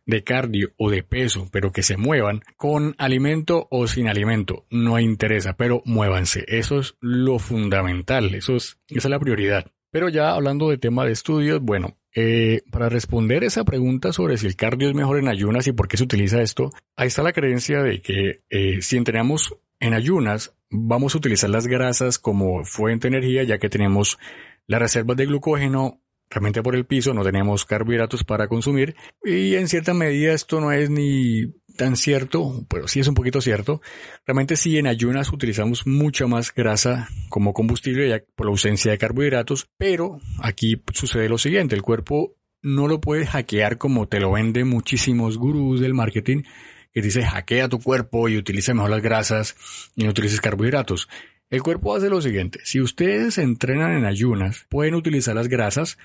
de 0.05 0.25
cardio 0.25 0.73
o 0.75 0.91
de 0.91 1.03
peso, 1.03 1.47
pero 1.53 1.71
que 1.71 1.83
se 1.83 1.95
muevan 1.95 2.41
con 2.57 2.93
alimento 2.97 3.69
o 3.71 3.87
sin 3.87 4.09
alimento, 4.09 4.65
no 4.69 4.99
interesa, 4.99 5.55
pero 5.55 5.81
muévanse. 5.85 6.43
Eso 6.49 6.81
es 6.81 6.97
lo 6.99 7.39
fundamental, 7.39 8.35
eso 8.35 8.57
es, 8.57 8.77
esa 8.89 9.07
es 9.07 9.09
la 9.09 9.19
prioridad. 9.21 9.71
Pero 9.95 10.09
ya 10.09 10.31
hablando 10.31 10.69
de 10.69 10.77
tema 10.77 11.05
de 11.05 11.13
estudios, 11.13 11.61
bueno, 11.61 11.95
eh, 12.13 12.63
para 12.69 12.89
responder 12.89 13.45
esa 13.45 13.63
pregunta 13.63 14.11
sobre 14.11 14.37
si 14.37 14.45
el 14.45 14.57
cardio 14.57 14.89
es 14.89 14.93
mejor 14.93 15.19
en 15.19 15.29
ayunas 15.29 15.67
y 15.67 15.71
por 15.71 15.87
qué 15.87 15.95
se 15.95 16.03
utiliza 16.03 16.41
esto, 16.41 16.69
ahí 16.97 17.07
está 17.07 17.23
la 17.23 17.31
creencia 17.31 17.81
de 17.81 18.01
que 18.01 18.41
eh, 18.49 18.81
si 18.81 18.97
entrenamos 18.97 19.55
en 19.79 19.93
ayunas, 19.93 20.53
vamos 20.69 21.15
a 21.15 21.17
utilizar 21.19 21.49
las 21.49 21.65
grasas 21.67 22.19
como 22.19 22.65
fuente 22.65 23.09
de 23.09 23.15
energía, 23.15 23.43
ya 23.43 23.57
que 23.57 23.69
tenemos 23.69 24.19
las 24.67 24.81
reservas 24.81 25.15
de 25.15 25.27
glucógeno 25.27 26.01
realmente 26.29 26.61
por 26.61 26.75
el 26.75 26.85
piso, 26.85 27.13
no 27.13 27.23
tenemos 27.23 27.63
carbohidratos 27.63 28.25
para 28.25 28.49
consumir 28.49 28.97
y 29.23 29.55
en 29.55 29.69
cierta 29.69 29.93
medida 29.93 30.33
esto 30.33 30.59
no 30.59 30.73
es 30.73 30.89
ni 30.89 31.53
tan 31.75 31.95
cierto, 31.95 32.65
pero 32.69 32.87
sí 32.87 32.99
es 32.99 33.07
un 33.07 33.15
poquito 33.15 33.41
cierto. 33.41 33.81
Realmente 34.25 34.55
sí 34.55 34.77
en 34.77 34.87
ayunas 34.87 35.31
utilizamos 35.31 35.85
mucha 35.85 36.27
más 36.27 36.53
grasa 36.53 37.09
como 37.29 37.53
combustible 37.53 38.25
por 38.35 38.47
la 38.47 38.51
ausencia 38.51 38.91
de 38.91 38.97
carbohidratos, 38.97 39.69
pero 39.77 40.19
aquí 40.39 40.81
sucede 40.93 41.29
lo 41.29 41.37
siguiente, 41.37 41.75
el 41.75 41.81
cuerpo 41.81 42.35
no 42.61 42.87
lo 42.87 42.99
puede 42.99 43.27
hackear 43.27 43.77
como 43.77 44.07
te 44.07 44.19
lo 44.19 44.31
venden 44.31 44.67
muchísimos 44.67 45.37
gurús 45.37 45.79
del 45.79 45.93
marketing 45.93 46.43
que 46.91 47.01
dice 47.01 47.23
hackea 47.23 47.67
tu 47.67 47.79
cuerpo 47.79 48.29
y 48.29 48.37
utiliza 48.37 48.73
mejor 48.73 48.89
las 48.89 49.01
grasas 49.01 49.55
y 49.95 50.03
no 50.03 50.11
utilices 50.11 50.41
carbohidratos. 50.41 51.09
El 51.49 51.61
cuerpo 51.61 51.93
hace 51.93 52.09
lo 52.09 52.21
siguiente, 52.21 52.59
si 52.63 52.81
ustedes 52.81 53.37
entrenan 53.37 53.91
en 53.97 54.05
ayunas, 54.05 54.65
pueden 54.69 54.95
utilizar 54.95 55.35
las 55.35 55.49
grasas 55.49 55.97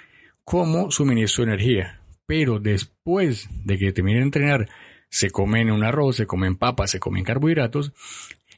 como 0.44 0.90
suministro 0.90 1.44
de 1.44 1.52
energía. 1.52 2.00
Pero 2.26 2.58
después 2.58 3.48
de 3.64 3.78
que 3.78 3.92
terminen 3.92 4.20
de 4.20 4.24
entrenar, 4.26 4.68
se 5.10 5.30
comen 5.30 5.70
un 5.70 5.84
arroz, 5.84 6.16
se 6.16 6.26
comen 6.26 6.56
papas, 6.56 6.90
se 6.90 7.00
comen 7.00 7.24
carbohidratos, 7.24 7.92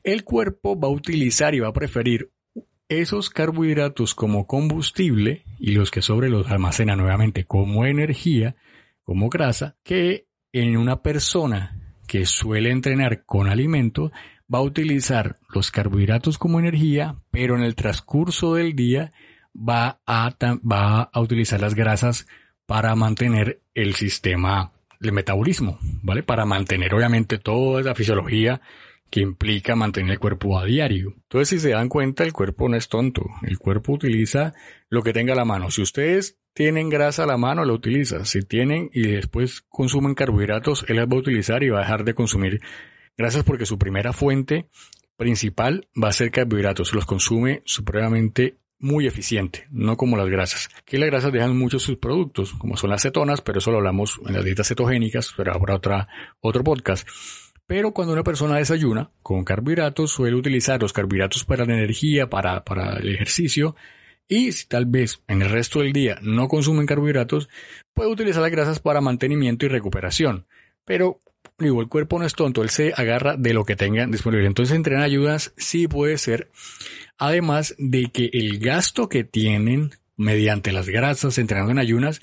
el 0.05 0.25
cuerpo 0.25 0.79
va 0.79 0.89
a 0.89 0.93
utilizar 0.93 1.55
y 1.55 1.61
va 1.61 1.69
a 1.69 1.73
preferir 1.73 2.31
esos 2.89 3.31
carbohidratos 3.31 4.15
como 4.15 4.47
combustible 4.47 5.45
y 5.59 5.73
los 5.73 5.91
que 5.91 6.03
sobre 6.03 6.29
los 6.29 6.51
almacena 6.51 6.95
nuevamente 6.95 7.45
como 7.45 7.87
energía, 7.87 8.55
como 9.03 9.31
grasa, 9.31 9.77
que 9.83 10.27
en 10.53 10.77
una 10.77 11.03
persona 11.03 11.79
que 12.07 12.27
suele 12.27 12.71
entrenar 12.71 13.25
con 13.25 13.49
alimento 13.49 14.13
va 14.53 14.59
a 14.59 14.63
utilizar 14.63 15.37
los 15.55 15.71
carbohidratos 15.71 16.37
como 16.37 16.61
energía, 16.61 17.17
pero 17.31 17.57
en 17.57 17.63
el 17.63 17.75
transcurso 17.75 18.55
del 18.55 18.75
día 18.75 19.13
va 19.57 20.01
a, 20.07 20.35
va 20.41 21.03
a 21.03 21.21
utilizar 21.21 21.61
las 21.61 21.75
grasas 21.75 22.27
para 22.67 22.95
mantener 22.95 23.63
el 23.75 23.95
sistema 23.95 24.73
de 25.03 25.13
metabolismo, 25.13 25.79
¿vale? 26.03 26.23
Para 26.23 26.47
mantener 26.47 26.95
obviamente 26.95 27.39
toda 27.39 27.83
la 27.83 27.95
fisiología 27.95 28.61
que 29.11 29.21
implica 29.21 29.77
mantener 29.77 30.13
el 30.13 30.19
cuerpo 30.19 30.59
a 30.59 30.65
diario. 30.65 31.13
Entonces, 31.25 31.49
si 31.49 31.59
se 31.59 31.71
dan 31.71 31.91
cuenta, 31.91 32.25
el 32.25 32.33
cuerpo 32.33 32.69
no 32.69 32.77
es 32.77 32.89
tonto. 32.89 33.27
El 33.43 33.59
cuerpo 33.59 33.93
utiliza 33.93 34.55
lo 34.89 35.03
que 35.03 35.13
tenga 35.13 35.35
a 35.35 35.37
la 35.37 35.45
mano. 35.45 35.71
Si 35.71 35.83
ustedes 35.83 36.39
tienen 36.55 36.89
grasa 36.89 37.25
a 37.25 37.27
la 37.27 37.37
mano, 37.37 37.65
lo 37.65 37.75
utiliza. 37.75 38.25
Si 38.25 38.41
tienen 38.43 38.89
y 38.95 39.03
después 39.03 39.63
consumen 39.69 40.15
carbohidratos, 40.15 40.87
él 40.89 40.97
las 40.97 41.07
va 41.09 41.17
a 41.17 41.21
utilizar 41.21 41.63
y 41.63 41.69
va 41.69 41.81
a 41.81 41.83
dejar 41.83 42.05
de 42.05 42.15
consumir 42.15 42.61
grasas 43.19 43.45
porque 43.45 43.67
su 43.67 43.77
primera 43.77 44.15
fuente 44.15 44.69
principal 45.17 45.89
va 46.03 46.09
a 46.09 46.13
ser 46.13 46.31
carbohidratos. 46.31 46.95
Los 46.95 47.05
consume 47.05 47.63
supremamente 47.67 48.57
muy 48.83 49.07
eficiente, 49.07 49.67
no 49.71 49.97
como 49.97 50.19
las 50.19 50.29
grasas. 50.29 50.69
Que 50.85 50.99
las 50.99 51.09
grasas 51.09 51.33
dejan 51.33 51.57
muchos 51.57 51.83
sus 51.83 51.97
productos, 51.97 52.53
como 52.53 52.77
son 52.77 52.91
las 52.91 53.03
cetonas, 53.03 53.41
pero 53.41 53.61
eso 53.61 53.71
lo 53.71 53.79
hablamos 53.79 54.21
en 54.27 54.35
las 54.35 54.45
dietas 54.45 54.69
cetogénicas, 54.69 55.33
pero 55.37 55.55
habrá 55.55 55.77
otra, 55.77 56.09
otro 56.41 56.63
podcast. 56.63 57.09
Pero 57.67 57.93
cuando 57.93 58.13
una 58.13 58.25
persona 58.25 58.57
desayuna 58.57 59.11
con 59.23 59.45
carbohidratos, 59.45 60.11
suele 60.11 60.37
utilizar 60.37 60.83
los 60.83 60.93
carbohidratos 60.93 61.45
para 61.45 61.65
la 61.65 61.75
energía, 61.75 62.29
para, 62.29 62.65
para 62.65 62.97
el 62.97 63.15
ejercicio, 63.15 63.77
y 64.29 64.53
si 64.53 64.67
tal 64.67 64.87
vez 64.87 65.23
en 65.29 65.43
el 65.43 65.51
resto 65.51 65.81
del 65.81 65.93
día 65.93 66.19
no 66.21 66.49
consumen 66.49 66.87
carbohidratos, 66.87 67.49
puede 67.95 68.11
utilizar 68.11 68.43
las 68.43 68.51
grasas 68.51 68.81
para 68.81 69.01
mantenimiento 69.01 69.65
y 69.65 69.69
recuperación. 69.69 70.47
Pero 70.85 71.21
digo, 71.59 71.81
el 71.81 71.89
cuerpo 71.89 72.19
no 72.19 72.27
es 72.27 72.35
tonto, 72.35 72.63
él 72.63 72.71
se 72.71 72.93
agarra 72.97 73.37
de 73.37 73.55
lo 73.55 73.65
que 73.65 73.77
tenga 73.77 74.07
disponible. 74.07 74.47
Entonces, 74.47 74.75
entrenar 74.75 75.05
ayudas 75.05 75.53
sí 75.57 75.89
puede 75.89 76.19
ser 76.19 76.51
Además 77.25 77.77
de 77.79 78.11
que 78.11 78.31
el 78.33 78.59
gasto 78.59 79.09
que 79.09 79.23
tienen 79.23 79.93
mediante 80.17 80.73
las 80.73 80.89
grasas 80.89 81.39
entrenando 81.39 81.71
en 81.71 81.79
ayunas 81.79 82.21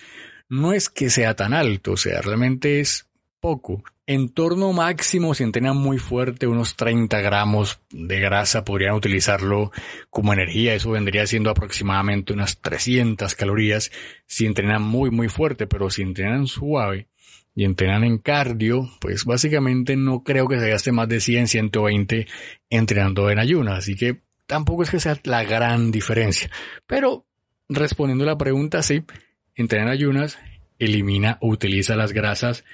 no 0.49 0.73
es 0.73 0.89
que 0.89 1.09
sea 1.09 1.37
tan 1.37 1.53
alto, 1.53 1.93
o 1.93 1.97
sea, 1.97 2.19
realmente 2.19 2.81
es 2.81 3.07
poco. 3.39 3.81
En 4.05 4.27
torno 4.27 4.73
máximo, 4.73 5.33
si 5.33 5.43
entrenan 5.43 5.77
muy 5.77 5.99
fuerte, 5.99 6.47
unos 6.47 6.75
30 6.75 7.21
gramos 7.21 7.79
de 7.91 8.19
grasa 8.19 8.65
podrían 8.65 8.93
utilizarlo 8.93 9.71
como 10.09 10.33
energía. 10.33 10.75
Eso 10.75 10.91
vendría 10.91 11.25
siendo 11.27 11.49
aproximadamente 11.49 12.33
unas 12.33 12.59
300 12.59 13.35
calorías 13.35 13.91
si 14.25 14.47
entrenan 14.47 14.81
muy, 14.81 15.11
muy 15.11 15.29
fuerte, 15.29 15.65
pero 15.65 15.89
si 15.89 16.01
entrenan 16.01 16.45
suave 16.45 17.07
y 17.55 17.63
entrenan 17.63 18.03
en 18.03 18.17
cardio, 18.17 18.89
pues 18.99 19.23
básicamente 19.23 19.95
no 19.95 20.25
creo 20.25 20.49
que 20.49 20.59
se 20.59 20.69
gaste 20.69 20.91
más 20.91 21.07
de 21.07 21.21
100, 21.21 21.47
120 21.47 22.27
entrenando 22.69 23.29
en 23.29 23.39
ayunas. 23.39 23.77
Así 23.77 23.95
que 23.95 24.27
tampoco 24.49 24.81
es 24.81 24.89
que 24.89 24.99
sea 24.99 25.15
la 25.25 25.43
gran 25.43 25.91
diferencia. 25.91 26.49
Pero 26.87 27.27
respondiendo 27.69 28.23
a 28.23 28.27
la 28.27 28.37
pregunta, 28.37 28.81
sí, 28.81 29.03
entrenar 29.53 29.89
ayunas 29.89 30.39
elimina 30.79 31.37
o 31.41 31.49
utiliza 31.49 31.95
las 31.95 32.13
grasas 32.13 32.65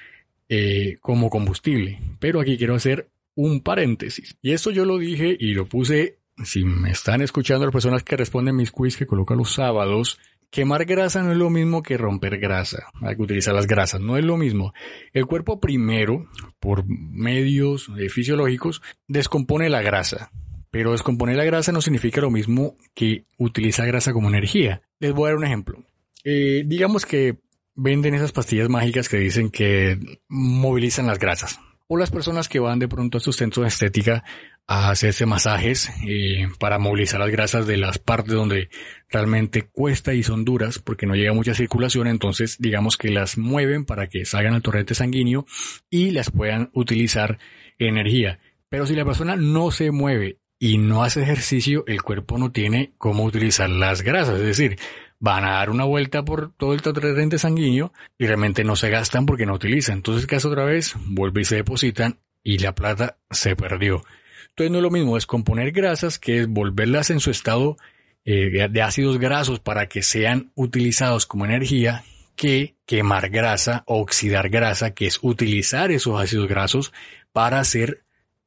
eh, 0.48 0.96
como 1.00 1.28
combustible. 1.28 2.00
Pero 2.18 2.40
aquí 2.40 2.56
quiero 2.56 2.74
hacer 2.74 3.10
un 3.34 3.60
paréntesis. 3.60 4.38
Y 4.40 4.52
esto 4.52 4.70
yo 4.70 4.86
lo 4.86 4.96
dije 4.96 5.36
y 5.38 5.52
lo 5.52 5.68
puse, 5.68 6.16
si 6.42 6.64
me 6.64 6.92
están 6.92 7.20
escuchando 7.20 7.66
las 7.66 7.74
personas 7.74 8.02
que 8.02 8.16
responden 8.16 8.56
mis 8.56 8.72
quiz 8.72 8.96
que 8.96 9.06
coloco 9.06 9.34
los 9.34 9.52
sábados, 9.52 10.18
quemar 10.50 10.86
grasa 10.86 11.22
no 11.22 11.32
es 11.32 11.36
lo 11.36 11.50
mismo 11.50 11.82
que 11.82 11.98
romper 11.98 12.38
grasa, 12.38 12.86
hay 13.02 13.16
que 13.16 13.22
utilizar 13.22 13.54
las 13.54 13.66
grasas, 13.66 14.00
no 14.00 14.16
es 14.16 14.24
lo 14.24 14.38
mismo. 14.38 14.72
El 15.12 15.26
cuerpo 15.26 15.60
primero, 15.60 16.26
por 16.58 16.86
medios 16.88 17.90
eh, 17.98 18.08
fisiológicos, 18.08 18.80
descompone 19.08 19.68
la 19.68 19.82
grasa, 19.82 20.30
pero 20.76 20.92
descomponer 20.92 21.36
la 21.36 21.44
grasa 21.44 21.72
no 21.72 21.80
significa 21.80 22.20
lo 22.20 22.30
mismo 22.30 22.76
que 22.94 23.24
utilizar 23.38 23.86
grasa 23.86 24.12
como 24.12 24.28
energía. 24.28 24.82
Les 24.98 25.14
voy 25.14 25.24
a 25.24 25.28
dar 25.30 25.38
un 25.38 25.44
ejemplo. 25.44 25.82
Eh, 26.22 26.64
digamos 26.66 27.06
que 27.06 27.38
venden 27.74 28.12
esas 28.12 28.32
pastillas 28.32 28.68
mágicas 28.68 29.08
que 29.08 29.16
dicen 29.16 29.48
que 29.48 29.98
movilizan 30.28 31.06
las 31.06 31.18
grasas. 31.18 31.58
O 31.88 31.96
las 31.96 32.10
personas 32.10 32.46
que 32.46 32.60
van 32.60 32.78
de 32.78 32.88
pronto 32.88 33.16
a 33.16 33.22
sus 33.22 33.36
centros 33.36 33.64
de 33.64 33.68
estética 33.68 34.22
a 34.66 34.90
hacerse 34.90 35.24
masajes 35.24 35.90
eh, 36.06 36.46
para 36.58 36.78
movilizar 36.78 37.20
las 37.20 37.30
grasas 37.30 37.66
de 37.66 37.78
las 37.78 37.96
partes 37.96 38.34
donde 38.34 38.68
realmente 39.08 39.62
cuesta 39.62 40.12
y 40.12 40.22
son 40.22 40.44
duras 40.44 40.78
porque 40.78 41.06
no 41.06 41.14
llega 41.14 41.32
mucha 41.32 41.54
circulación, 41.54 42.06
entonces 42.06 42.58
digamos 42.58 42.98
que 42.98 43.08
las 43.08 43.38
mueven 43.38 43.86
para 43.86 44.08
que 44.08 44.26
salgan 44.26 44.52
al 44.52 44.62
torrente 44.62 44.94
sanguíneo 44.94 45.46
y 45.88 46.10
las 46.10 46.30
puedan 46.30 46.68
utilizar 46.74 47.38
energía. 47.78 48.40
Pero 48.68 48.86
si 48.86 48.94
la 48.94 49.06
persona 49.06 49.36
no 49.36 49.70
se 49.70 49.90
mueve 49.90 50.40
y 50.58 50.78
no 50.78 51.04
hace 51.04 51.22
ejercicio, 51.22 51.84
el 51.86 52.02
cuerpo 52.02 52.38
no 52.38 52.52
tiene 52.52 52.92
cómo 52.98 53.24
utilizar 53.24 53.68
las 53.68 54.02
grasas, 54.02 54.40
es 54.40 54.46
decir, 54.46 54.78
van 55.18 55.44
a 55.44 55.52
dar 55.52 55.70
una 55.70 55.84
vuelta 55.84 56.24
por 56.24 56.52
todo 56.52 56.72
el 56.72 56.82
torrente 56.82 57.38
sanguíneo 57.38 57.92
y 58.18 58.26
realmente 58.26 58.64
no 58.64 58.76
se 58.76 58.90
gastan 58.90 59.26
porque 59.26 59.46
no 59.46 59.54
utilizan. 59.54 59.96
Entonces, 59.96 60.26
¿qué 60.26 60.36
hace 60.36 60.48
otra 60.48 60.64
vez? 60.64 60.94
Vuelve 61.06 61.42
y 61.42 61.44
se 61.44 61.56
depositan 61.56 62.18
y 62.42 62.58
la 62.58 62.74
plata 62.74 63.16
se 63.30 63.56
perdió. 63.56 64.02
Entonces 64.50 64.70
no 64.70 64.78
es 64.78 64.82
lo 64.82 64.90
mismo 64.90 65.14
descomponer 65.16 65.72
grasas 65.72 66.18
que 66.18 66.40
es 66.40 66.48
volverlas 66.48 67.10
en 67.10 67.20
su 67.20 67.30
estado 67.30 67.76
eh, 68.24 68.68
de 68.70 68.82
ácidos 68.82 69.18
grasos 69.18 69.60
para 69.60 69.88
que 69.88 70.02
sean 70.02 70.50
utilizados 70.54 71.26
como 71.26 71.44
energía 71.44 72.04
que 72.36 72.76
quemar 72.86 73.30
grasa 73.30 73.82
oxidar 73.86 74.48
grasa, 74.48 74.92
que 74.92 75.06
es 75.06 75.18
utilizar 75.22 75.90
esos 75.90 76.20
ácidos 76.20 76.48
grasos 76.48 76.92
para 77.32 77.58
hacer, 77.58 78.04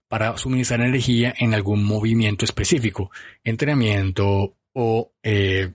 para 0.10 0.36
suministrar 0.38 0.82
energía 0.82 1.34
en 1.38 1.54
algún 1.54 1.86
movimiento 1.86 2.44
específico, 2.44 3.12
entrenamiento 3.46 4.56
o 4.74 5.14
eh, 5.24 5.72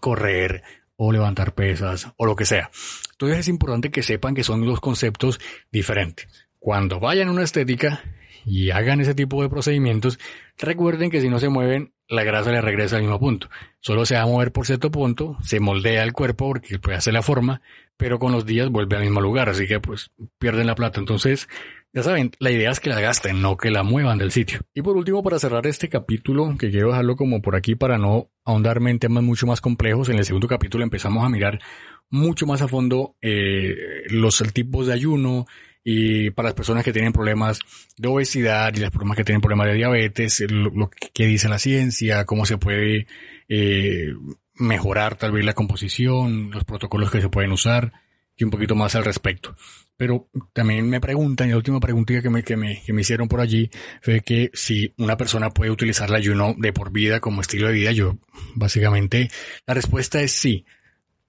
correr 0.00 0.62
o 0.96 1.12
levantar 1.12 1.54
pesas 1.54 2.10
o 2.16 2.24
lo 2.24 2.34
que 2.34 2.46
sea. 2.46 2.70
Entonces 3.10 3.40
es 3.40 3.48
importante 3.48 3.90
que 3.90 4.02
sepan 4.02 4.34
que 4.34 4.44
son 4.44 4.64
dos 4.64 4.80
conceptos 4.80 5.38
diferentes. 5.70 6.28
Cuando 6.58 7.00
vayan 7.00 7.28
a 7.28 7.32
una 7.32 7.42
estética, 7.42 8.02
y 8.44 8.70
hagan 8.70 9.00
ese 9.00 9.14
tipo 9.14 9.42
de 9.42 9.48
procedimientos, 9.48 10.18
recuerden 10.58 11.10
que 11.10 11.20
si 11.20 11.28
no 11.28 11.38
se 11.38 11.48
mueven, 11.48 11.92
la 12.08 12.24
grasa 12.24 12.50
le 12.50 12.60
regresa 12.60 12.96
al 12.96 13.02
mismo 13.02 13.18
punto. 13.18 13.48
Solo 13.80 14.04
se 14.04 14.14
va 14.14 14.22
a 14.22 14.26
mover 14.26 14.52
por 14.52 14.66
cierto 14.66 14.90
punto, 14.90 15.36
se 15.42 15.60
moldea 15.60 16.02
el 16.02 16.12
cuerpo 16.12 16.48
porque 16.48 16.78
puede 16.78 16.98
hacer 16.98 17.14
la 17.14 17.22
forma, 17.22 17.62
pero 17.96 18.18
con 18.18 18.32
los 18.32 18.44
días 18.44 18.68
vuelve 18.68 18.96
al 18.96 19.02
mismo 19.02 19.20
lugar, 19.20 19.48
así 19.48 19.66
que 19.66 19.80
pues 19.80 20.10
pierden 20.38 20.66
la 20.66 20.74
plata. 20.74 21.00
Entonces, 21.00 21.48
ya 21.94 22.02
saben, 22.02 22.32
la 22.38 22.50
idea 22.50 22.70
es 22.70 22.80
que 22.80 22.90
la 22.90 23.00
gasten, 23.00 23.42
no 23.42 23.56
que 23.56 23.70
la 23.70 23.82
muevan 23.82 24.18
del 24.18 24.32
sitio. 24.32 24.60
Y 24.74 24.82
por 24.82 24.96
último, 24.96 25.22
para 25.22 25.38
cerrar 25.38 25.66
este 25.66 25.88
capítulo, 25.88 26.56
que 26.58 26.70
quiero 26.70 26.88
dejarlo 26.88 27.16
como 27.16 27.42
por 27.42 27.54
aquí 27.54 27.74
para 27.74 27.98
no 27.98 28.30
ahondarme 28.44 28.90
en 28.90 28.98
temas 28.98 29.22
mucho 29.22 29.46
más 29.46 29.60
complejos, 29.60 30.08
en 30.08 30.18
el 30.18 30.24
segundo 30.24 30.48
capítulo 30.48 30.84
empezamos 30.84 31.24
a 31.24 31.28
mirar 31.28 31.60
mucho 32.08 32.46
más 32.46 32.62
a 32.62 32.68
fondo 32.68 33.16
eh, 33.20 33.74
los 34.08 34.42
tipos 34.52 34.86
de 34.86 34.94
ayuno, 34.94 35.46
y 35.84 36.30
para 36.30 36.48
las 36.48 36.54
personas 36.54 36.84
que 36.84 36.92
tienen 36.92 37.12
problemas 37.12 37.58
de 37.96 38.08
obesidad 38.08 38.72
y 38.74 38.80
las 38.80 38.90
personas 38.90 39.16
que 39.16 39.24
tienen 39.24 39.40
problemas 39.40 39.66
de 39.66 39.74
diabetes, 39.74 40.40
lo, 40.48 40.90
que 41.12 41.26
dice 41.26 41.48
la 41.48 41.58
ciencia, 41.58 42.24
cómo 42.24 42.46
se 42.46 42.56
puede 42.56 43.06
eh, 43.48 44.14
mejorar 44.54 45.16
tal 45.16 45.32
vez 45.32 45.44
la 45.44 45.54
composición, 45.54 46.50
los 46.52 46.64
protocolos 46.64 47.10
que 47.10 47.20
se 47.20 47.28
pueden 47.28 47.52
usar 47.52 47.92
y 48.36 48.44
un 48.44 48.50
poquito 48.50 48.74
más 48.74 48.94
al 48.94 49.04
respecto. 49.04 49.54
Pero 49.96 50.28
también 50.52 50.88
me 50.88 51.00
preguntan, 51.00 51.48
y 51.48 51.50
la 51.50 51.58
última 51.58 51.80
preguntita 51.80 52.22
que 52.22 52.30
me, 52.30 52.42
que 52.42 52.56
me, 52.56 52.82
que 52.82 52.92
me 52.92 53.02
hicieron 53.02 53.28
por 53.28 53.40
allí 53.40 53.70
fue 54.00 54.20
que 54.22 54.50
si 54.54 54.94
una 54.98 55.16
persona 55.16 55.50
puede 55.50 55.70
utilizar 55.70 56.08
el 56.08 56.16
ayuno 56.16 56.54
de 56.56 56.72
por 56.72 56.90
vida 56.90 57.20
como 57.20 57.40
estilo 57.40 57.68
de 57.68 57.74
vida, 57.74 57.92
yo 57.92 58.18
básicamente 58.54 59.30
la 59.66 59.74
respuesta 59.74 60.20
es 60.20 60.32
sí. 60.32 60.64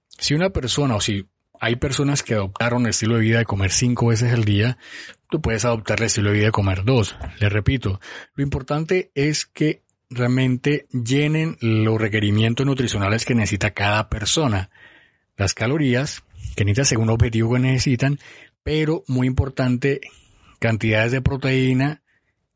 Si 0.08 0.34
una 0.34 0.50
persona 0.50 0.96
o 0.96 1.00
si 1.00 1.28
hay 1.60 1.76
personas 1.76 2.22
que 2.22 2.34
adoptaron 2.34 2.82
el 2.82 2.90
estilo 2.90 3.14
de 3.14 3.20
vida 3.20 3.38
de 3.38 3.44
comer 3.44 3.70
cinco 3.70 4.08
veces 4.08 4.32
al 4.32 4.44
día, 4.44 4.76
tú 5.30 5.40
puedes 5.40 5.64
adoptar 5.64 6.00
el 6.00 6.06
estilo 6.06 6.30
de 6.30 6.36
vida 6.36 6.46
de 6.46 6.52
comer 6.52 6.84
dos. 6.84 7.16
Les 7.40 7.52
repito, 7.52 8.00
lo 8.34 8.42
importante 8.42 9.12
es 9.14 9.46
que 9.46 9.82
realmente 10.10 10.86
llenen 10.90 11.56
los 11.60 12.00
requerimientos 12.00 12.66
nutricionales 12.66 13.24
que 13.24 13.34
necesita 13.34 13.72
cada 13.72 14.08
persona. 14.08 14.70
Las 15.36 15.54
calorías 15.54 16.22
que 16.54 16.64
necesitan 16.64 16.84
según 16.84 17.08
el 17.08 17.14
objetivo 17.14 17.54
que 17.54 17.60
necesitan, 17.60 18.18
pero 18.62 19.04
muy 19.06 19.26
importante, 19.26 20.00
cantidades 20.58 21.12
de 21.12 21.20
proteína, 21.20 22.02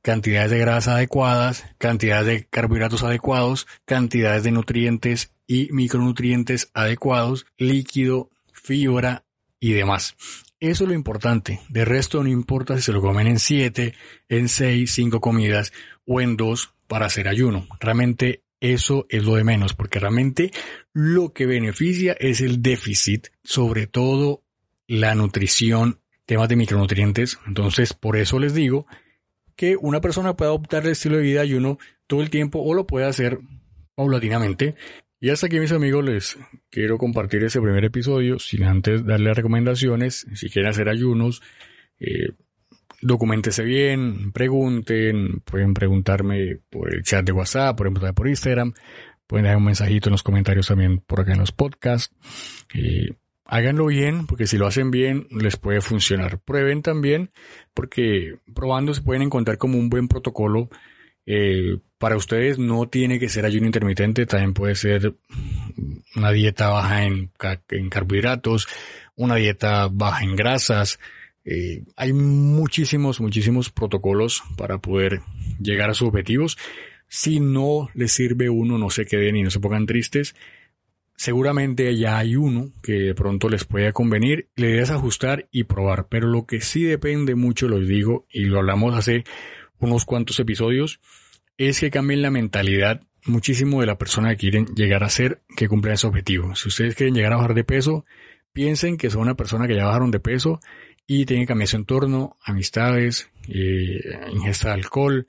cantidades 0.02 0.50
de 0.50 0.58
grasa 0.58 0.94
adecuadas, 0.94 1.64
cantidades 1.78 2.26
de 2.26 2.44
carbohidratos 2.46 3.02
adecuados, 3.02 3.66
cantidades 3.84 4.42
de 4.42 4.52
nutrientes 4.52 5.32
y 5.46 5.68
micronutrientes 5.72 6.70
adecuados, 6.74 7.46
líquido, 7.56 8.30
fibra 8.52 9.24
y 9.60 9.72
demás. 9.72 10.16
Eso 10.60 10.84
es 10.84 10.88
lo 10.88 10.94
importante. 10.94 11.60
De 11.68 11.84
resto 11.84 12.22
no 12.22 12.28
importa 12.28 12.76
si 12.76 12.82
se 12.82 12.92
lo 12.92 13.00
comen 13.00 13.26
en 13.26 13.38
7, 13.38 13.94
en 14.28 14.48
6, 14.48 14.92
5 14.92 15.20
comidas 15.20 15.72
o 16.04 16.20
en 16.20 16.36
2 16.36 16.74
para 16.86 17.06
hacer 17.06 17.28
ayuno. 17.28 17.66
Realmente 17.78 18.42
eso 18.60 19.06
es 19.08 19.24
lo 19.24 19.36
de 19.36 19.44
menos, 19.44 19.74
porque 19.74 20.00
realmente 20.00 20.50
lo 20.92 21.32
que 21.32 21.46
beneficia 21.46 22.16
es 22.18 22.40
el 22.40 22.62
déficit, 22.62 23.28
sobre 23.42 23.86
todo 23.86 24.42
la 24.86 25.14
nutrición, 25.14 26.00
temas 26.26 26.48
de 26.48 26.56
micronutrientes. 26.56 27.38
Entonces, 27.46 27.92
por 27.92 28.16
eso 28.16 28.38
les 28.38 28.54
digo 28.54 28.86
que 29.56 29.76
una 29.76 30.00
persona 30.00 30.36
puede 30.36 30.50
adoptar 30.50 30.84
el 30.84 30.92
estilo 30.92 31.16
de 31.16 31.22
vida 31.22 31.40
ayuno 31.40 31.78
todo 32.06 32.22
el 32.22 32.30
tiempo 32.30 32.60
o 32.60 32.74
lo 32.74 32.86
puede 32.86 33.06
hacer 33.06 33.40
paulatinamente 33.94 34.76
y 35.20 35.30
hasta 35.30 35.46
aquí 35.46 35.58
mis 35.58 35.72
amigos 35.72 36.04
les 36.04 36.38
quiero 36.70 36.96
compartir 36.96 37.42
ese 37.42 37.60
primer 37.60 37.84
episodio 37.84 38.38
sin 38.38 38.62
antes 38.62 39.04
darle 39.04 39.34
recomendaciones. 39.34 40.26
Si 40.34 40.48
quieren 40.48 40.70
hacer 40.70 40.88
ayunos, 40.88 41.42
eh, 41.98 42.30
documentese 43.00 43.62
bien, 43.62 44.32
pregunten, 44.32 45.40
pueden 45.40 45.74
preguntarme 45.74 46.60
por 46.70 46.92
el 46.92 47.02
chat 47.02 47.24
de 47.24 47.32
WhatsApp, 47.32 47.76
pueden 47.76 47.94
preguntar 47.94 48.14
por 48.14 48.28
Instagram, 48.28 48.72
pueden 49.26 49.44
dejar 49.44 49.58
un 49.58 49.64
mensajito 49.64 50.08
en 50.08 50.12
los 50.12 50.22
comentarios 50.22 50.68
también 50.68 50.98
por 50.98 51.20
acá 51.20 51.32
en 51.32 51.40
los 51.40 51.52
podcasts. 51.52 52.14
Háganlo 53.44 53.86
bien, 53.86 54.26
porque 54.26 54.46
si 54.46 54.58
lo 54.58 54.66
hacen 54.66 54.90
bien 54.90 55.26
les 55.30 55.56
puede 55.56 55.80
funcionar. 55.80 56.38
Prueben 56.38 56.82
también, 56.82 57.30
porque 57.72 58.34
probando 58.54 58.92
se 58.92 59.00
pueden 59.00 59.22
encontrar 59.22 59.56
como 59.56 59.78
un 59.78 59.88
buen 59.88 60.06
protocolo 60.06 60.68
eh, 61.30 61.78
para 61.98 62.16
ustedes 62.16 62.58
no 62.58 62.88
tiene 62.88 63.18
que 63.18 63.28
ser 63.28 63.44
ayuno 63.44 63.66
intermitente, 63.66 64.24
también 64.24 64.54
puede 64.54 64.74
ser 64.74 65.14
una 66.16 66.30
dieta 66.30 66.70
baja 66.70 67.04
en, 67.04 67.30
carbohidratos, 67.90 68.66
una 69.14 69.34
dieta 69.34 69.88
baja 69.90 70.24
en 70.24 70.36
grasas. 70.36 70.98
Eh, 71.44 71.84
hay 71.96 72.12
muchísimos, 72.12 73.20
muchísimos 73.20 73.70
protocolos 73.70 74.42
para 74.56 74.78
poder 74.78 75.20
llegar 75.60 75.90
a 75.90 75.94
sus 75.94 76.08
objetivos. 76.08 76.58
Si 77.08 77.40
no 77.40 77.88
les 77.94 78.12
sirve 78.12 78.50
uno, 78.50 78.78
no 78.78 78.90
se 78.90 79.06
queden 79.06 79.36
y 79.36 79.42
no 79.42 79.50
se 79.50 79.60
pongan 79.60 79.86
tristes. 79.86 80.34
Seguramente 81.16 81.96
ya 81.96 82.18
hay 82.18 82.36
uno 82.36 82.70
que 82.82 82.92
de 82.92 83.14
pronto 83.14 83.48
les 83.48 83.64
pueda 83.64 83.92
convenir. 83.92 84.48
Le 84.56 84.68
debes 84.68 84.90
ajustar 84.90 85.48
y 85.50 85.64
probar. 85.64 86.08
Pero 86.08 86.28
lo 86.28 86.46
que 86.46 86.60
sí 86.60 86.84
depende 86.84 87.34
mucho, 87.34 87.66
lo 87.66 87.80
digo, 87.80 88.26
y 88.30 88.44
lo 88.44 88.58
hablamos 88.58 88.94
hace 88.94 89.24
unos 89.78 90.04
cuantos 90.04 90.38
episodios, 90.38 91.00
es 91.56 91.80
que 91.80 91.90
cambien 91.90 92.22
la 92.22 92.30
mentalidad 92.30 93.02
muchísimo 93.24 93.80
de 93.80 93.86
la 93.86 93.98
persona 93.98 94.30
que 94.30 94.36
quieren 94.36 94.66
llegar 94.74 95.04
a 95.04 95.08
ser, 95.08 95.42
que 95.56 95.68
cumpla 95.68 95.94
ese 95.94 96.06
objetivo. 96.06 96.54
Si 96.54 96.68
ustedes 96.68 96.94
quieren 96.94 97.14
llegar 97.14 97.32
a 97.32 97.36
bajar 97.36 97.54
de 97.54 97.64
peso, 97.64 98.04
piensen 98.52 98.96
que 98.96 99.10
son 99.10 99.22
una 99.22 99.36
persona 99.36 99.66
que 99.66 99.76
ya 99.76 99.86
bajaron 99.86 100.10
de 100.10 100.20
peso 100.20 100.60
y 101.10 101.24
tienen 101.24 101.46
que 101.46 101.48
cambiar 101.48 101.68
su 101.68 101.76
entorno, 101.76 102.36
amistades, 102.44 103.30
eh, 103.48 103.98
ingesta 104.30 104.68
de 104.68 104.74
alcohol, 104.74 105.26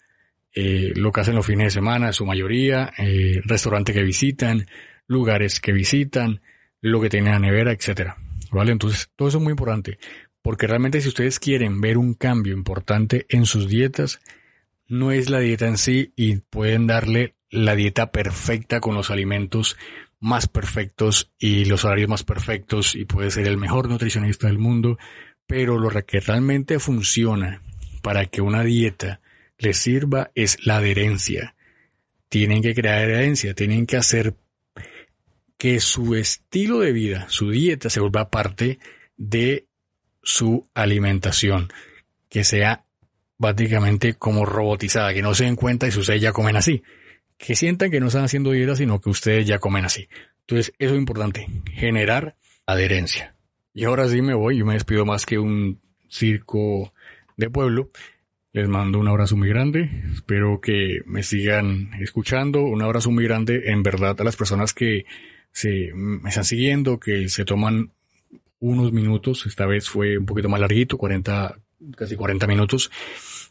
eh, 0.53 0.91
lo 0.93 1.13
que 1.13 1.21
hacen 1.21 1.35
los 1.35 1.45
fines 1.45 1.67
de 1.67 1.71
semana, 1.71 2.11
su 2.11 2.25
mayoría, 2.25 2.91
eh, 2.97 3.39
restaurantes 3.45 3.95
que 3.95 4.03
visitan, 4.03 4.67
lugares 5.07 5.61
que 5.61 5.71
visitan, 5.71 6.41
lo 6.81 6.99
que 6.99 7.09
tienen 7.09 7.27
en 7.27 7.41
la 7.41 7.47
nevera, 7.47 7.71
etcétera. 7.71 8.17
¿Vale? 8.51 8.73
Entonces, 8.73 9.09
todo 9.15 9.29
eso 9.29 9.37
es 9.37 9.43
muy 9.43 9.51
importante. 9.51 9.99
Porque 10.41 10.67
realmente 10.67 10.99
si 10.99 11.07
ustedes 11.07 11.39
quieren 11.39 11.79
ver 11.79 11.97
un 11.97 12.13
cambio 12.13 12.53
importante 12.53 13.25
en 13.29 13.45
sus 13.45 13.69
dietas, 13.69 14.19
no 14.87 15.13
es 15.13 15.29
la 15.29 15.39
dieta 15.39 15.67
en 15.67 15.77
sí 15.77 16.11
y 16.17 16.37
pueden 16.37 16.87
darle 16.87 17.35
la 17.49 17.75
dieta 17.75 18.11
perfecta 18.11 18.81
con 18.81 18.95
los 18.95 19.11
alimentos 19.11 19.77
más 20.19 20.47
perfectos 20.47 21.31
y 21.39 21.65
los 21.65 21.85
horarios 21.85 22.09
más 22.09 22.23
perfectos 22.23 22.95
y 22.95 23.05
puede 23.05 23.31
ser 23.31 23.47
el 23.47 23.57
mejor 23.57 23.87
nutricionista 23.87 24.47
del 24.47 24.57
mundo, 24.57 24.97
pero 25.49 25.79
lo 25.79 25.89
que 26.05 26.19
realmente 26.19 26.77
funciona 26.77 27.63
para 28.03 28.27
que 28.27 28.39
una 28.39 28.63
dieta 28.63 29.19
les 29.57 29.79
sirva 29.79 30.29
es 30.35 30.63
la 30.63 30.77
adherencia. 30.77 31.55
Tienen 32.29 32.61
que 32.61 32.75
crear 32.75 32.99
adherencia, 32.99 33.55
tienen 33.55 33.87
que 33.87 33.97
hacer 33.97 34.35
que 35.57 35.79
su 35.79 36.13
estilo 36.13 36.81
de 36.81 36.91
vida, 36.91 37.25
su 37.29 37.49
dieta 37.49 37.89
se 37.89 37.99
vuelva 37.99 38.29
parte 38.29 38.77
de 39.17 39.65
su 40.21 40.69
alimentación, 40.75 41.73
que 42.29 42.43
sea 42.43 42.85
básicamente 43.39 44.13
como 44.13 44.45
robotizada, 44.45 45.15
que 45.15 45.23
no 45.23 45.33
se 45.33 45.45
den 45.45 45.55
cuenta 45.55 45.87
y 45.87 45.89
ustedes 45.89 46.21
ya 46.21 46.31
comen 46.31 46.57
así, 46.57 46.83
que 47.39 47.55
sientan 47.55 47.89
que 47.89 47.99
no 47.99 48.09
están 48.09 48.25
haciendo 48.25 48.51
dieta, 48.51 48.75
sino 48.75 49.01
que 49.01 49.09
ustedes 49.09 49.47
ya 49.47 49.57
comen 49.57 49.83
así. 49.83 50.09
Entonces, 50.41 50.75
eso 50.77 50.93
es 50.93 50.99
importante, 50.99 51.47
generar 51.73 52.35
adherencia. 52.67 53.38
Y 53.73 53.85
ahora 53.85 54.07
sí 54.09 54.21
me 54.21 54.33
voy, 54.33 54.57
yo 54.57 54.65
me 54.65 54.73
despido 54.73 55.05
más 55.05 55.25
que 55.25 55.37
un 55.37 55.79
circo 56.09 56.93
de 57.37 57.49
pueblo. 57.49 57.91
Les 58.51 58.67
mando 58.67 58.99
un 58.99 59.07
abrazo 59.07 59.37
muy 59.37 59.47
grande. 59.47 59.89
Espero 60.13 60.59
que 60.59 61.01
me 61.05 61.23
sigan 61.23 61.91
escuchando. 62.01 62.63
Un 62.63 62.81
abrazo 62.81 63.11
muy 63.11 63.23
grande 63.23 63.71
en 63.71 63.83
verdad 63.83 64.19
a 64.19 64.23
las 64.23 64.35
personas 64.35 64.73
que 64.73 65.05
se 65.51 65.91
me 65.93 66.29
están 66.29 66.45
siguiendo, 66.45 66.99
que 66.99 67.29
se 67.29 67.45
toman 67.45 67.91
unos 68.59 68.91
minutos. 68.91 69.45
Esta 69.45 69.65
vez 69.65 69.87
fue 69.87 70.17
un 70.17 70.25
poquito 70.25 70.49
más 70.49 70.59
larguito, 70.59 70.97
40, 70.97 71.59
casi 71.95 72.15
40 72.15 72.47
minutos. 72.47 72.91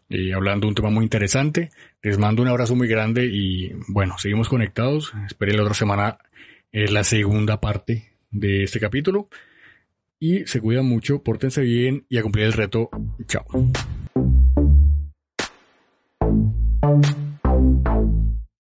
Y 0.09 0.33
hablando 0.33 0.67
de 0.67 0.71
un 0.71 0.75
tema 0.75 0.91
muy 0.91 1.05
interesante. 1.05 1.71
Les 2.03 2.19
mando 2.19 2.43
un 2.43 2.49
abrazo 2.49 2.75
muy 2.75 2.89
grande 2.89 3.27
y 3.27 3.73
bueno, 3.87 4.19
seguimos 4.19 4.49
conectados. 4.49 5.13
Esperen 5.27 5.57
la 5.57 5.63
otra 5.63 5.75
semana 5.75 6.19
es 6.73 6.91
la 6.91 7.05
segunda 7.05 7.61
parte 7.61 8.13
de 8.31 8.65
este 8.65 8.81
capítulo 8.81 9.29
y 10.21 10.47
se 10.47 10.61
cuidan 10.61 10.87
mucho, 10.87 11.23
pórtense 11.23 11.63
bien 11.63 12.05
y 12.09 12.19
a 12.19 12.23
cumplir 12.23 12.47
el 12.47 12.53
reto. 12.53 12.91
Chao. 13.27 13.45